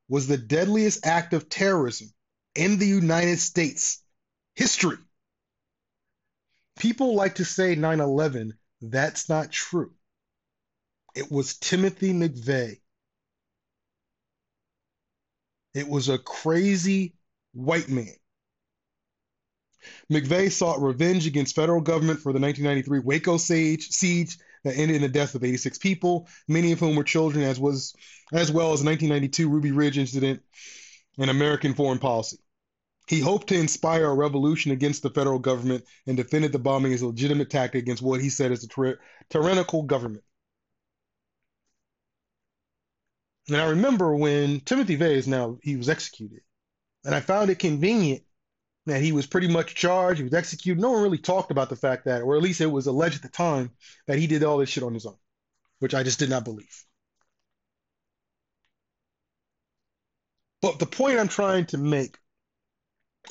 was 0.08 0.28
the 0.28 0.38
deadliest 0.38 1.06
act 1.06 1.34
of 1.34 1.50
terrorism 1.50 2.10
in 2.56 2.80
the 2.80 2.88
United 2.88 3.40
States 3.40 4.02
history. 4.56 4.98
People 6.80 7.16
like 7.16 7.36
to 7.36 7.46
say 7.46 7.76
9 7.76 8.00
11 8.00 8.54
that's 8.82 9.30
not 9.30 9.52
true. 9.52 9.94
It 11.16 11.32
was 11.32 11.56
Timothy 11.58 12.12
McVeigh. 12.12 12.80
It 15.74 15.88
was 15.88 16.10
a 16.10 16.18
crazy 16.18 17.16
white 17.54 17.88
man. 17.88 18.16
McVeigh 20.12 20.52
sought 20.52 20.82
revenge 20.82 21.28
against 21.28 21.56
federal 21.56 21.82
government 21.82 22.20
for 22.20 22.34
the 22.34 22.40
1993 22.40 23.00
Waco 23.00 23.38
siege, 23.38 23.90
siege 23.90 24.38
that 24.64 24.78
ended 24.78 24.96
in 24.96 25.02
the 25.02 25.10
death 25.10 25.36
of 25.36 25.44
86 25.44 25.78
people, 25.78 26.28
many 26.48 26.72
of 26.72 26.80
whom 26.80 26.96
were 26.96 27.04
children, 27.04 27.44
as 27.44 27.60
was 27.60 27.94
as 28.32 28.52
well 28.52 28.74
as 28.74 28.82
the 28.82 28.90
1992 28.90 29.50
Ruby 29.50 29.72
Ridge 29.72 29.98
incident 29.98 30.42
and 31.18 31.30
American 31.30 31.74
foreign 31.74 32.00
policy. 32.00 32.38
He 33.08 33.20
hoped 33.20 33.48
to 33.48 33.60
inspire 33.60 34.06
a 34.06 34.14
revolution 34.14 34.72
against 34.72 35.04
the 35.04 35.10
federal 35.10 35.40
government 35.40 35.84
and 36.08 36.16
defended 36.16 36.54
the 36.54 36.60
bombing 36.60 36.94
as 36.94 37.02
a 37.02 37.08
legitimate 37.08 37.50
tactic 37.50 37.82
against 37.82 38.02
what 38.02 38.22
he 38.22 38.30
said 38.30 38.52
is 38.52 38.64
a 38.64 38.68
tyr- 38.68 39.00
tyrannical 39.30 39.84
government. 39.84 40.24
And 43.50 43.58
I 43.58 43.70
remember 43.70 44.16
when 44.16 44.62
Timothy 44.62 44.96
Veas 44.96 45.28
now 45.28 45.58
he 45.62 45.76
was 45.76 45.90
executed, 45.90 46.42
and 47.04 47.14
I 47.14 47.20
found 47.20 47.50
it 47.50 47.60
convenient 47.60 48.24
that 48.86 49.02
he 49.02 49.12
was 49.12 49.28
pretty 49.28 49.48
much 49.48 49.76
charged, 49.76 50.18
he 50.18 50.24
was 50.24 50.34
executed. 50.34 50.82
No 50.82 50.92
one 50.92 51.04
really 51.04 51.18
talked 51.18 51.52
about 51.52 51.70
the 51.70 51.76
fact 51.76 52.06
that, 52.06 52.22
or 52.22 52.36
at 52.36 52.42
least 52.42 52.62
it 52.62 52.66
was 52.66 52.88
alleged 52.88 53.16
at 53.16 53.22
the 53.22 53.30
time, 53.30 53.72
that 54.08 54.18
he 54.18 54.28
did 54.28 54.44
all 54.44 54.58
this 54.58 54.70
shit 54.70 54.84
on 54.84 54.94
his 54.94 55.06
own, 55.06 55.18
which 55.80 55.94
I 55.94 56.04
just 56.04 56.20
did 56.20 56.30
not 56.30 56.44
believe. 56.44 56.84
But 60.62 60.80
the 60.80 60.86
point 60.86 61.20
I'm 61.20 61.28
trying 61.28 61.66
to 61.68 61.78
make 61.78 62.18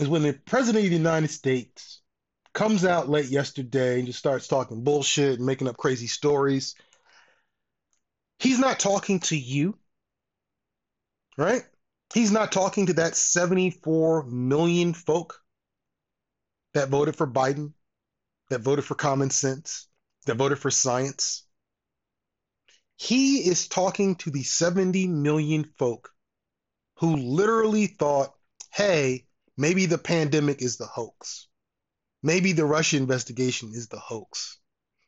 is 0.00 0.08
when 0.08 0.22
the 0.22 0.32
president 0.32 0.84
of 0.84 0.90
the 0.90 0.96
United 0.96 1.30
States 1.30 2.00
comes 2.54 2.84
out 2.84 3.08
late 3.08 3.26
yesterday 3.26 3.98
and 3.98 4.06
just 4.06 4.18
starts 4.18 4.48
talking 4.48 4.84
bullshit 4.84 5.38
and 5.38 5.46
making 5.46 5.68
up 5.68 5.76
crazy 5.76 6.06
stories, 6.06 6.74
he's 8.38 8.58
not 8.58 8.80
talking 8.80 9.20
to 9.20 9.36
you, 9.36 9.78
right? 11.36 11.62
He's 12.12 12.32
not 12.32 12.52
talking 12.52 12.86
to 12.86 12.94
that 12.94 13.16
74 13.16 14.24
million 14.24 14.92
folk 14.92 15.41
that 16.74 16.88
voted 16.88 17.16
for 17.16 17.26
Biden, 17.26 17.72
that 18.50 18.60
voted 18.60 18.84
for 18.84 18.94
common 18.94 19.30
sense, 19.30 19.88
that 20.26 20.36
voted 20.36 20.58
for 20.58 20.70
science. 20.70 21.44
He 22.96 23.48
is 23.48 23.68
talking 23.68 24.16
to 24.16 24.30
the 24.30 24.42
70 24.42 25.08
million 25.08 25.64
folk 25.78 26.10
who 26.98 27.16
literally 27.16 27.86
thought, 27.86 28.32
hey, 28.72 29.26
maybe 29.56 29.86
the 29.86 29.98
pandemic 29.98 30.62
is 30.62 30.76
the 30.76 30.86
hoax. 30.86 31.48
Maybe 32.22 32.52
the 32.52 32.64
Russia 32.64 32.96
investigation 32.98 33.70
is 33.74 33.88
the 33.88 33.98
hoax. 33.98 34.58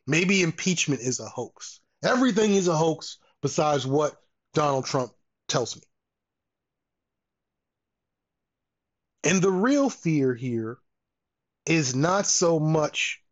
Maybe 0.06 0.42
impeachment 0.42 1.00
is 1.00 1.20
a 1.20 1.28
hoax. 1.28 1.80
Everything 2.02 2.54
is 2.54 2.68
a 2.68 2.76
hoax 2.76 3.18
besides 3.40 3.86
what 3.86 4.20
Donald 4.52 4.84
Trump 4.84 5.12
tells 5.48 5.76
me. 5.76 5.82
And 9.22 9.40
the 9.40 9.50
real 9.50 9.88
fear 9.88 10.34
here 10.34 10.78
is 11.66 11.94
not 11.94 12.26
so 12.26 12.58
much, 12.58 13.22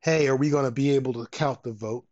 hey, 0.00 0.28
are 0.28 0.36
we 0.36 0.50
going 0.50 0.64
to 0.64 0.70
be 0.70 0.92
able 0.92 1.12
to 1.14 1.26
count 1.26 1.62
the 1.62 1.72
vote? 1.72 2.06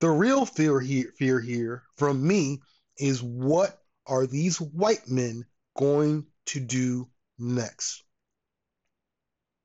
The 0.00 0.10
real 0.10 0.44
fear 0.44 0.78
here, 0.78 1.12
fear 1.18 1.40
here 1.40 1.82
from 1.96 2.26
me 2.26 2.60
is 2.98 3.22
what 3.22 3.78
are 4.06 4.26
these 4.26 4.60
white 4.60 5.08
men 5.08 5.46
going 5.76 6.26
to 6.46 6.60
do 6.60 7.08
next? 7.38 8.04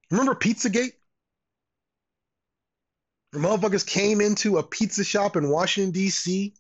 Remember 0.10 0.36
Pizzagate? 0.36 0.94
The 3.34 3.39
motherfuckers 3.39 3.86
came 3.86 4.20
into 4.20 4.58
a 4.58 4.63
pizza 4.63 5.04
shop 5.04 5.36
in 5.38 5.50
Washington, 5.50 5.91
D.C. 5.91 6.54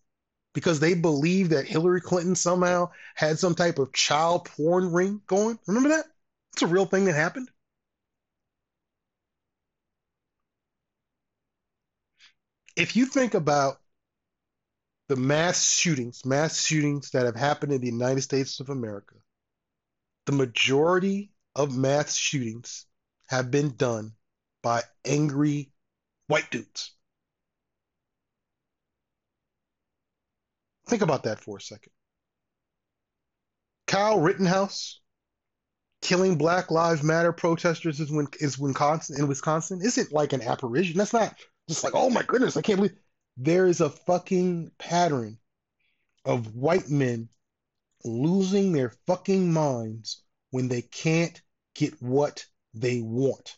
because 0.53 0.79
they 0.79 0.93
believed 0.93 1.51
that 1.51 1.67
Hillary 1.67 1.99
Clinton 1.99 2.35
somehow 2.35 2.91
had 3.15 3.39
some 3.39 3.55
type 3.55 3.77
of 3.77 3.91
child 3.91 4.45
porn 4.45 4.91
ring 4.91 5.21
going. 5.27 5.59
Remember 5.67 5.89
that? 5.89 6.05
It's 6.53 6.61
a 6.61 6.67
real 6.67 6.85
thing 6.85 7.05
that 7.05 7.15
happened. 7.15 7.49
If 12.75 12.95
you 12.95 13.05
think 13.05 13.33
about 13.33 13.79
the 15.07 15.15
mass 15.15 15.71
shootings, 15.71 16.25
mass 16.25 16.63
shootings 16.63 17.11
that 17.11 17.25
have 17.25 17.35
happened 17.35 17.73
in 17.73 17.81
the 17.81 17.87
United 17.87 18.21
States 18.21 18.59
of 18.59 18.69
America, 18.69 19.15
the 20.25 20.31
majority 20.31 21.31
of 21.55 21.75
mass 21.75 22.15
shootings 22.15 22.85
have 23.27 23.51
been 23.51 23.75
done 23.75 24.13
by 24.61 24.83
angry 25.05 25.71
white 26.27 26.49
dudes. 26.51 26.91
Think 30.87 31.01
about 31.01 31.23
that 31.23 31.39
for 31.39 31.57
a 31.57 31.61
second. 31.61 31.91
Kyle 33.87 34.19
Rittenhouse 34.19 35.01
killing 36.01 36.37
Black 36.37 36.71
Lives 36.71 37.03
Matter 37.03 37.31
protesters 37.31 37.99
is, 37.99 38.11
when, 38.11 38.27
is 38.39 38.57
Wisconsin 38.57 39.17
in 39.19 39.27
Wisconsin 39.27 39.81
isn't 39.81 40.11
like 40.11 40.33
an 40.33 40.41
apparition. 40.41 40.97
That's 40.97 41.13
not 41.13 41.35
just 41.71 41.83
like, 41.85 41.95
oh 41.95 42.09
my 42.09 42.23
goodness, 42.23 42.57
I 42.57 42.61
can't 42.61 42.77
believe 42.77 42.97
there 43.37 43.65
is 43.65 43.79
a 43.79 43.89
fucking 43.89 44.71
pattern 44.77 45.37
of 46.25 46.53
white 46.53 46.89
men 46.89 47.29
losing 48.03 48.73
their 48.73 48.93
fucking 49.07 49.53
minds 49.53 50.21
when 50.49 50.67
they 50.67 50.81
can't 50.81 51.41
get 51.73 52.01
what 52.01 52.45
they 52.73 52.99
want. 52.99 53.57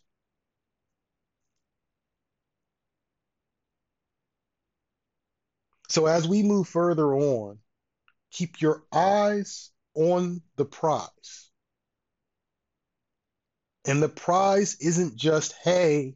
So 5.89 6.05
as 6.05 6.27
we 6.27 6.43
move 6.43 6.67
further 6.67 7.13
on, 7.13 7.57
keep 8.31 8.61
your 8.61 8.83
eyes 8.91 9.71
on 9.95 10.41
the 10.55 10.65
prize. 10.65 11.49
And 13.85 14.01
the 14.01 14.09
prize 14.09 14.77
isn't 14.79 15.15
just, 15.15 15.53
hey, 15.63 16.15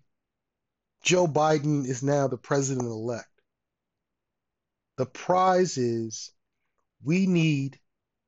Joe 1.02 1.28
Biden 1.28 1.86
is 1.86 2.04
now 2.04 2.28
the 2.28 2.38
president 2.38 2.88
elect. 2.88 3.30
The 4.98 5.06
prize 5.06 5.78
is 5.78 6.32
we 7.04 7.28
need 7.28 7.80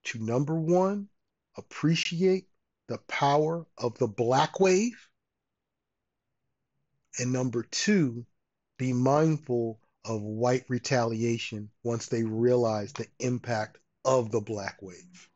to, 0.05 0.19
number 0.19 0.55
one, 0.55 1.09
appreciate 1.57 2.47
the 2.87 2.99
power 3.07 3.65
of 3.77 3.97
the 3.97 4.07
black 4.07 4.59
wave. 4.59 5.09
And 7.17 7.33
number 7.33 7.63
two, 7.63 8.25
be 8.77 8.93
mindful 8.93 9.79
of 10.05 10.21
white 10.21 10.65
retaliation 10.69 11.69
once 11.83 12.07
they 12.07 12.23
realize 12.23 12.93
the 12.93 13.07
impact 13.19 13.77
of 14.05 14.31
the 14.31 14.41
black 14.41 14.81
wave. 14.81 15.29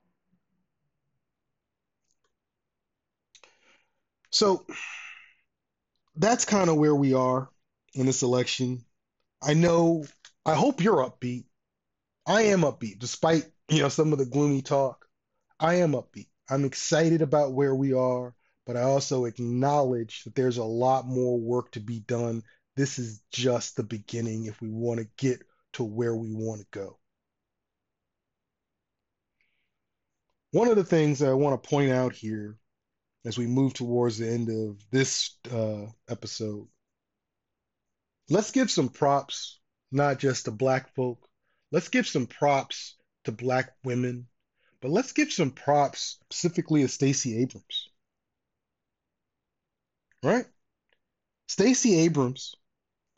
So, 4.29 4.65
that's 6.15 6.45
kind 6.45 6.69
of 6.69 6.77
where 6.77 6.95
we 6.95 7.13
are 7.13 7.49
in 7.93 8.05
this 8.05 8.21
election. 8.21 8.83
I 9.41 9.53
know, 9.53 10.05
I 10.45 10.55
hope 10.55 10.81
you're 10.81 11.05
upbeat. 11.05 11.45
I 12.25 12.43
am 12.43 12.61
upbeat, 12.61 12.99
despite 12.99 13.45
you 13.69 13.81
know 13.81 13.89
some 13.89 14.13
of 14.13 14.19
the 14.19 14.25
gloomy 14.25 14.61
talk. 14.61 15.05
I 15.59 15.75
am 15.75 15.93
upbeat. 15.93 16.27
I'm 16.49 16.65
excited 16.65 17.21
about 17.21 17.53
where 17.53 17.75
we 17.75 17.93
are, 17.93 18.33
but 18.65 18.77
I 18.77 18.83
also 18.83 19.25
acknowledge 19.25 20.23
that 20.23 20.35
there's 20.35 20.57
a 20.57 20.63
lot 20.63 21.05
more 21.05 21.39
work 21.39 21.71
to 21.71 21.79
be 21.79 21.99
done. 21.99 22.43
This 22.75 22.99
is 22.99 23.21
just 23.31 23.75
the 23.75 23.83
beginning 23.83 24.45
if 24.45 24.61
we 24.61 24.69
want 24.69 24.99
to 24.99 25.07
get 25.17 25.41
to 25.73 25.83
where 25.83 26.15
we 26.15 26.33
want 26.33 26.61
to 26.61 26.67
go. 26.71 26.97
One 30.51 30.67
of 30.67 30.75
the 30.75 30.83
things 30.83 31.19
that 31.19 31.29
I 31.29 31.33
want 31.33 31.61
to 31.61 31.69
point 31.69 31.91
out 31.91 32.13
here 32.13 32.57
as 33.25 33.37
we 33.37 33.47
move 33.47 33.73
towards 33.73 34.17
the 34.17 34.29
end 34.29 34.49
of 34.49 34.77
this 34.91 35.37
uh, 35.51 35.85
episode. 36.09 36.67
Let's 38.29 38.51
give 38.51 38.71
some 38.71 38.89
props, 38.89 39.59
not 39.91 40.19
just 40.19 40.45
to 40.45 40.51
black 40.51 40.93
folk. 40.95 41.27
Let's 41.71 41.89
give 41.89 42.07
some 42.07 42.27
props 42.27 42.95
to 43.25 43.31
black 43.31 43.71
women, 43.83 44.27
but 44.81 44.91
let's 44.91 45.13
give 45.13 45.31
some 45.31 45.51
props 45.51 46.17
specifically 46.29 46.81
to 46.81 46.87
Stacey 46.87 47.41
Abrams. 47.41 47.89
Right? 50.21 50.45
Stacey 51.47 51.99
Abrams 51.99 52.55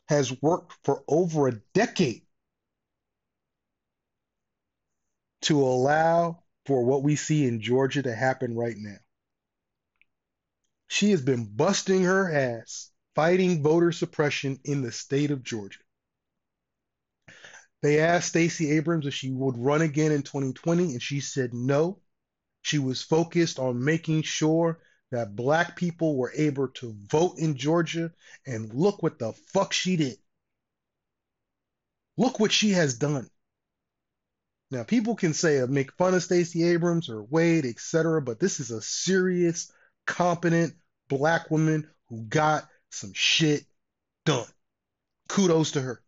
has 0.08 0.40
worked 0.42 0.74
for 0.84 1.02
over 1.08 1.48
a 1.48 1.60
decade 1.74 2.22
to 5.42 5.62
allow 5.62 6.42
for 6.66 6.84
what 6.84 7.02
we 7.02 7.16
see 7.16 7.46
in 7.46 7.60
Georgia 7.60 8.02
to 8.02 8.14
happen 8.14 8.56
right 8.56 8.76
now. 8.76 8.96
She 10.88 11.10
has 11.10 11.22
been 11.22 11.44
busting 11.44 12.04
her 12.04 12.32
ass 12.32 12.90
fighting 13.14 13.62
voter 13.62 13.92
suppression 13.92 14.60
in 14.64 14.82
the 14.82 14.92
state 14.92 15.30
of 15.30 15.42
Georgia. 15.42 15.80
They 17.82 18.00
asked 18.00 18.28
Stacey 18.28 18.72
Abrams 18.72 19.06
if 19.06 19.14
she 19.14 19.30
would 19.30 19.56
run 19.56 19.82
again 19.82 20.12
in 20.12 20.22
2020, 20.22 20.92
and 20.92 21.02
she 21.02 21.20
said 21.20 21.54
no. 21.54 22.00
She 22.62 22.78
was 22.78 23.02
focused 23.02 23.58
on 23.58 23.84
making 23.84 24.22
sure 24.22 24.80
that 25.10 25.36
black 25.36 25.76
people 25.76 26.16
were 26.16 26.32
able 26.34 26.68
to 26.68 26.96
vote 27.10 27.38
in 27.38 27.56
Georgia, 27.56 28.12
and 28.44 28.72
look 28.74 29.02
what 29.02 29.18
the 29.18 29.32
fuck 29.32 29.72
she 29.72 29.96
did. 29.96 30.18
Look 32.16 32.40
what 32.40 32.52
she 32.52 32.70
has 32.70 32.98
done. 32.98 33.30
Now, 34.70 34.82
people 34.82 35.14
can 35.14 35.32
say 35.32 35.64
make 35.68 35.92
fun 35.92 36.14
of 36.14 36.24
Stacey 36.24 36.64
Abrams 36.64 37.08
or 37.08 37.22
Wade, 37.22 37.66
etc., 37.66 38.20
but 38.20 38.40
this 38.40 38.58
is 38.58 38.70
a 38.70 38.82
serious 38.82 39.70
competent 40.06 40.74
black 41.08 41.50
woman 41.50 41.88
who 42.08 42.22
got 42.22 42.64
some 42.90 43.12
shit 43.14 43.64
done. 44.24 44.46
Kudos 45.28 45.72
to 45.72 45.80
her. 45.80 46.02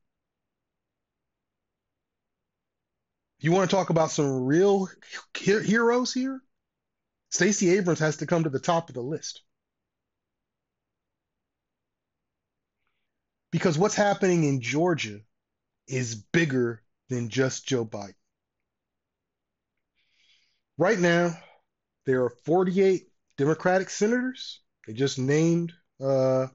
You 3.40 3.52
want 3.52 3.70
to 3.70 3.76
talk 3.76 3.90
about 3.90 4.10
some 4.10 4.44
real 4.44 4.88
heroes 5.36 6.12
here? 6.12 6.40
Stacey 7.30 7.70
Abrams 7.76 8.00
has 8.00 8.16
to 8.18 8.26
come 8.26 8.44
to 8.44 8.50
the 8.50 8.58
top 8.58 8.88
of 8.88 8.94
the 8.94 9.02
list. 9.02 9.42
Because 13.50 13.78
what's 13.78 13.94
happening 13.94 14.44
in 14.44 14.60
Georgia 14.60 15.20
is 15.86 16.14
bigger 16.14 16.82
than 17.08 17.28
just 17.28 17.66
Joe 17.66 17.84
Biden. 17.84 18.14
Right 20.76 20.98
now, 20.98 21.36
there 22.06 22.24
are 22.24 22.30
48 22.44 23.07
Democratic 23.38 23.88
senators. 23.88 24.60
They 24.86 24.92
just 24.92 25.18
named 25.18 25.72
uh, 26.00 26.48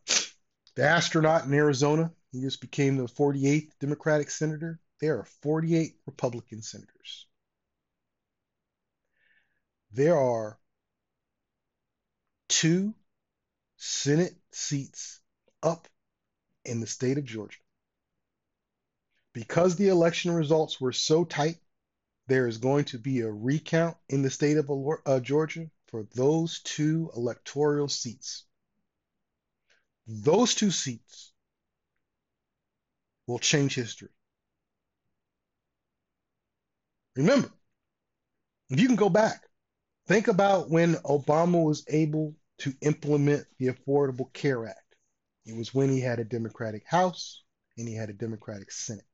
the 0.76 0.84
astronaut 0.84 1.46
in 1.46 1.54
Arizona. 1.54 2.12
He 2.32 2.41
just 2.41 2.62
became 2.62 2.98
the 2.98 3.06
48th 3.06 3.69
Democratic 3.80 4.30
senator. 4.30 4.80
There 5.00 5.17
are 5.19 5.28
48 5.41 5.93
Republican 6.06 6.62
senators. 6.62 7.28
There 9.93 10.17
are 10.17 10.60
two 12.50 12.93
Senate 13.78 14.34
seats 14.52 15.22
up 15.62 15.88
in 16.65 16.80
the 16.80 16.88
state 16.88 17.17
of 17.17 17.26
Georgia. 17.26 17.58
Because 19.34 19.76
the 19.76 19.88
election 19.88 20.32
results 20.32 20.82
were 20.82 20.91
so 20.91 21.24
tight, 21.24 21.58
there 22.28 22.48
is 22.48 22.58
going 22.58 22.86
to 22.86 22.98
be 22.98 23.22
a 23.22 23.32
recount 23.32 23.98
in 24.10 24.22
the 24.22 24.30
state 24.30 24.58
of 24.58 24.69
uh, 25.06 25.19
Georgia 25.19 25.69
for 25.93 26.08
those 26.15 26.60
two 26.62 27.12
electoral 27.15 27.88
seats. 27.88 28.45
Those 30.08 30.56
two 30.56 30.71
seats 30.71 31.32
will 33.27 33.38
change 33.38 33.75
history. 33.75 34.10
Remember, 37.15 37.51
if 38.71 38.79
you 38.79 38.88
can 38.88 38.95
go 38.95 39.08
back, 39.08 39.43
think 40.08 40.29
about 40.29 40.71
when 40.71 40.95
Obama 40.95 41.63
was 41.63 41.86
able 41.88 42.34
to 42.58 42.73
implement 42.82 43.45
the 43.60 43.67
Affordable 43.67 44.34
Care 44.34 44.65
Act. 44.65 44.95
It 45.45 45.56
was 45.56 45.75
when 45.75 45.91
he 45.91 45.99
had 45.99 46.17
a 46.17 46.25
Democratic 46.25 46.88
House 46.88 47.43
and 47.77 47.88
he 47.88 47.93
had 47.93 48.10
a 48.10 48.13
Democratic 48.13 48.71
Senate. 48.71 49.06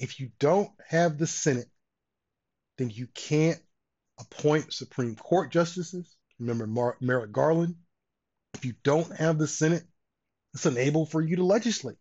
If 0.00 0.18
you 0.18 0.32
don't 0.40 0.72
have 0.88 1.18
the 1.18 1.28
Senate, 1.28 1.70
then 2.78 2.90
you 2.90 3.06
can't 3.14 3.62
appoint 4.22 4.72
Supreme 4.72 5.16
Court 5.16 5.50
justices. 5.50 6.16
Remember 6.38 6.66
Mar- 6.66 6.96
Merrick 7.00 7.32
Garland? 7.32 7.76
If 8.54 8.64
you 8.64 8.74
don't 8.82 9.14
have 9.16 9.38
the 9.38 9.46
Senate, 9.46 9.84
it's 10.54 10.66
unable 10.66 11.06
for 11.06 11.20
you 11.20 11.36
to 11.36 11.44
legislate. 11.44 11.96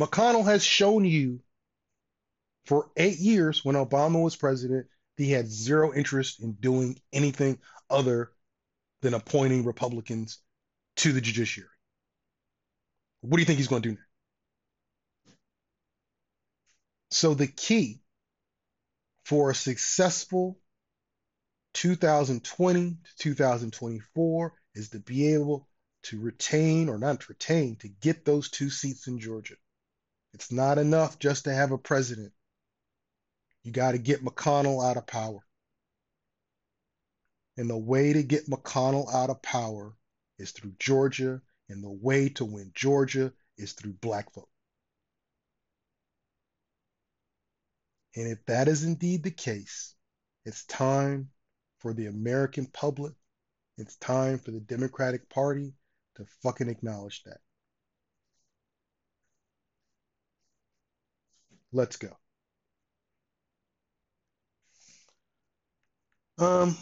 McConnell 0.00 0.44
has 0.44 0.64
shown 0.64 1.04
you 1.04 1.40
for 2.66 2.90
eight 2.96 3.18
years 3.18 3.64
when 3.64 3.76
Obama 3.76 4.22
was 4.22 4.36
president, 4.36 4.86
he 5.16 5.30
had 5.30 5.46
zero 5.46 5.92
interest 5.94 6.42
in 6.42 6.52
doing 6.52 6.98
anything 7.12 7.58
other 7.90 8.32
than 9.02 9.14
appointing 9.14 9.64
Republicans 9.64 10.38
to 10.96 11.12
the 11.12 11.20
judiciary. 11.20 11.68
What 13.20 13.36
do 13.36 13.42
you 13.42 13.46
think 13.46 13.58
he's 13.58 13.68
going 13.68 13.82
to 13.82 13.88
do 13.90 13.94
now? 13.94 15.34
So 17.10 17.34
the 17.34 17.46
key 17.46 18.00
for 19.24 19.50
a 19.50 19.54
successful 19.54 20.58
2020 21.74 22.90
to 22.90 22.96
2024 23.18 24.52
is 24.74 24.88
to 24.90 24.98
be 24.98 25.34
able 25.34 25.68
to 26.04 26.20
retain 26.20 26.88
or 26.88 26.98
not 26.98 27.28
retain, 27.28 27.76
to 27.76 27.88
get 27.88 28.24
those 28.24 28.50
two 28.50 28.70
seats 28.70 29.06
in 29.06 29.18
Georgia. 29.18 29.54
It's 30.32 30.52
not 30.52 30.78
enough 30.78 31.18
just 31.18 31.44
to 31.44 31.54
have 31.54 31.72
a 31.72 31.78
president. 31.78 32.32
You 33.62 33.72
got 33.72 33.92
to 33.92 33.98
get 33.98 34.24
McConnell 34.24 34.84
out 34.84 34.96
of 34.96 35.06
power. 35.06 35.40
And 37.56 37.70
the 37.70 37.78
way 37.78 38.12
to 38.12 38.22
get 38.22 38.48
McConnell 38.48 39.12
out 39.12 39.30
of 39.30 39.40
power 39.40 39.94
is 40.38 40.50
through 40.50 40.74
Georgia, 40.78 41.40
and 41.68 41.82
the 41.82 41.90
way 41.90 42.28
to 42.30 42.44
win 42.44 42.72
Georgia 42.74 43.32
is 43.56 43.72
through 43.72 43.92
black 43.92 44.32
vote. 44.34 44.48
And 48.16 48.28
if 48.28 48.44
that 48.46 48.68
is 48.68 48.84
indeed 48.84 49.22
the 49.22 49.30
case, 49.30 49.94
it's 50.44 50.64
time 50.66 51.30
for 51.84 51.92
the 51.92 52.06
American 52.06 52.64
public, 52.64 53.12
it's 53.76 53.96
time 53.96 54.38
for 54.38 54.52
the 54.52 54.60
Democratic 54.60 55.28
Party 55.28 55.74
to 56.14 56.24
fucking 56.42 56.70
acknowledge 56.70 57.22
that. 57.24 57.40
Let's 61.72 61.96
go. 61.96 62.08
Um, 66.38 66.74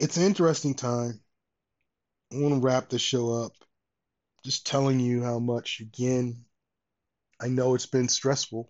it's 0.00 0.16
an 0.16 0.24
interesting 0.24 0.74
time. 0.74 1.20
I 2.32 2.38
want 2.38 2.54
to 2.54 2.60
wrap 2.60 2.88
the 2.88 2.98
show 2.98 3.44
up 3.44 3.52
just 4.44 4.66
telling 4.66 4.98
you 4.98 5.22
how 5.22 5.38
much, 5.38 5.78
again, 5.78 6.44
I 7.40 7.46
know 7.46 7.76
it's 7.76 7.86
been 7.86 8.08
stressful. 8.08 8.68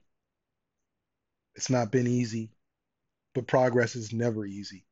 It's 1.55 1.71
not 1.71 1.91
been 1.91 2.07
easy, 2.07 2.51
but 3.35 3.47
progress 3.47 3.97
is 3.97 4.13
never 4.13 4.47
easy. 4.47 4.87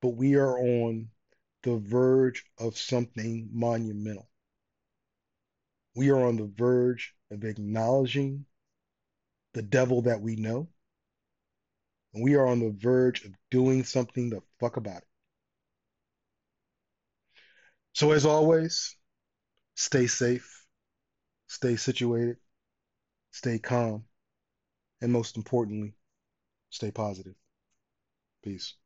But 0.00 0.10
we 0.10 0.36
are 0.36 0.58
on 0.58 1.08
the 1.62 1.76
verge 1.78 2.44
of 2.58 2.78
something 2.78 3.48
monumental. 3.52 4.28
We 5.94 6.10
are 6.10 6.24
on 6.24 6.36
the 6.36 6.46
verge 6.46 7.14
of 7.30 7.44
acknowledging 7.44 8.44
the 9.54 9.62
devil 9.62 10.02
that 10.02 10.20
we 10.20 10.36
know 10.36 10.68
and 12.16 12.24
we 12.24 12.34
are 12.34 12.46
on 12.46 12.60
the 12.60 12.70
verge 12.70 13.24
of 13.24 13.32
doing 13.50 13.84
something 13.84 14.30
the 14.30 14.40
fuck 14.58 14.78
about 14.78 14.98
it. 14.98 15.08
So, 17.92 18.12
as 18.12 18.24
always, 18.24 18.96
stay 19.74 20.06
safe, 20.06 20.64
stay 21.48 21.76
situated, 21.76 22.38
stay 23.32 23.58
calm, 23.58 24.04
and 25.02 25.12
most 25.12 25.36
importantly, 25.36 25.95
stay 26.76 26.90
positive. 26.92 27.34
Peace. 28.42 28.76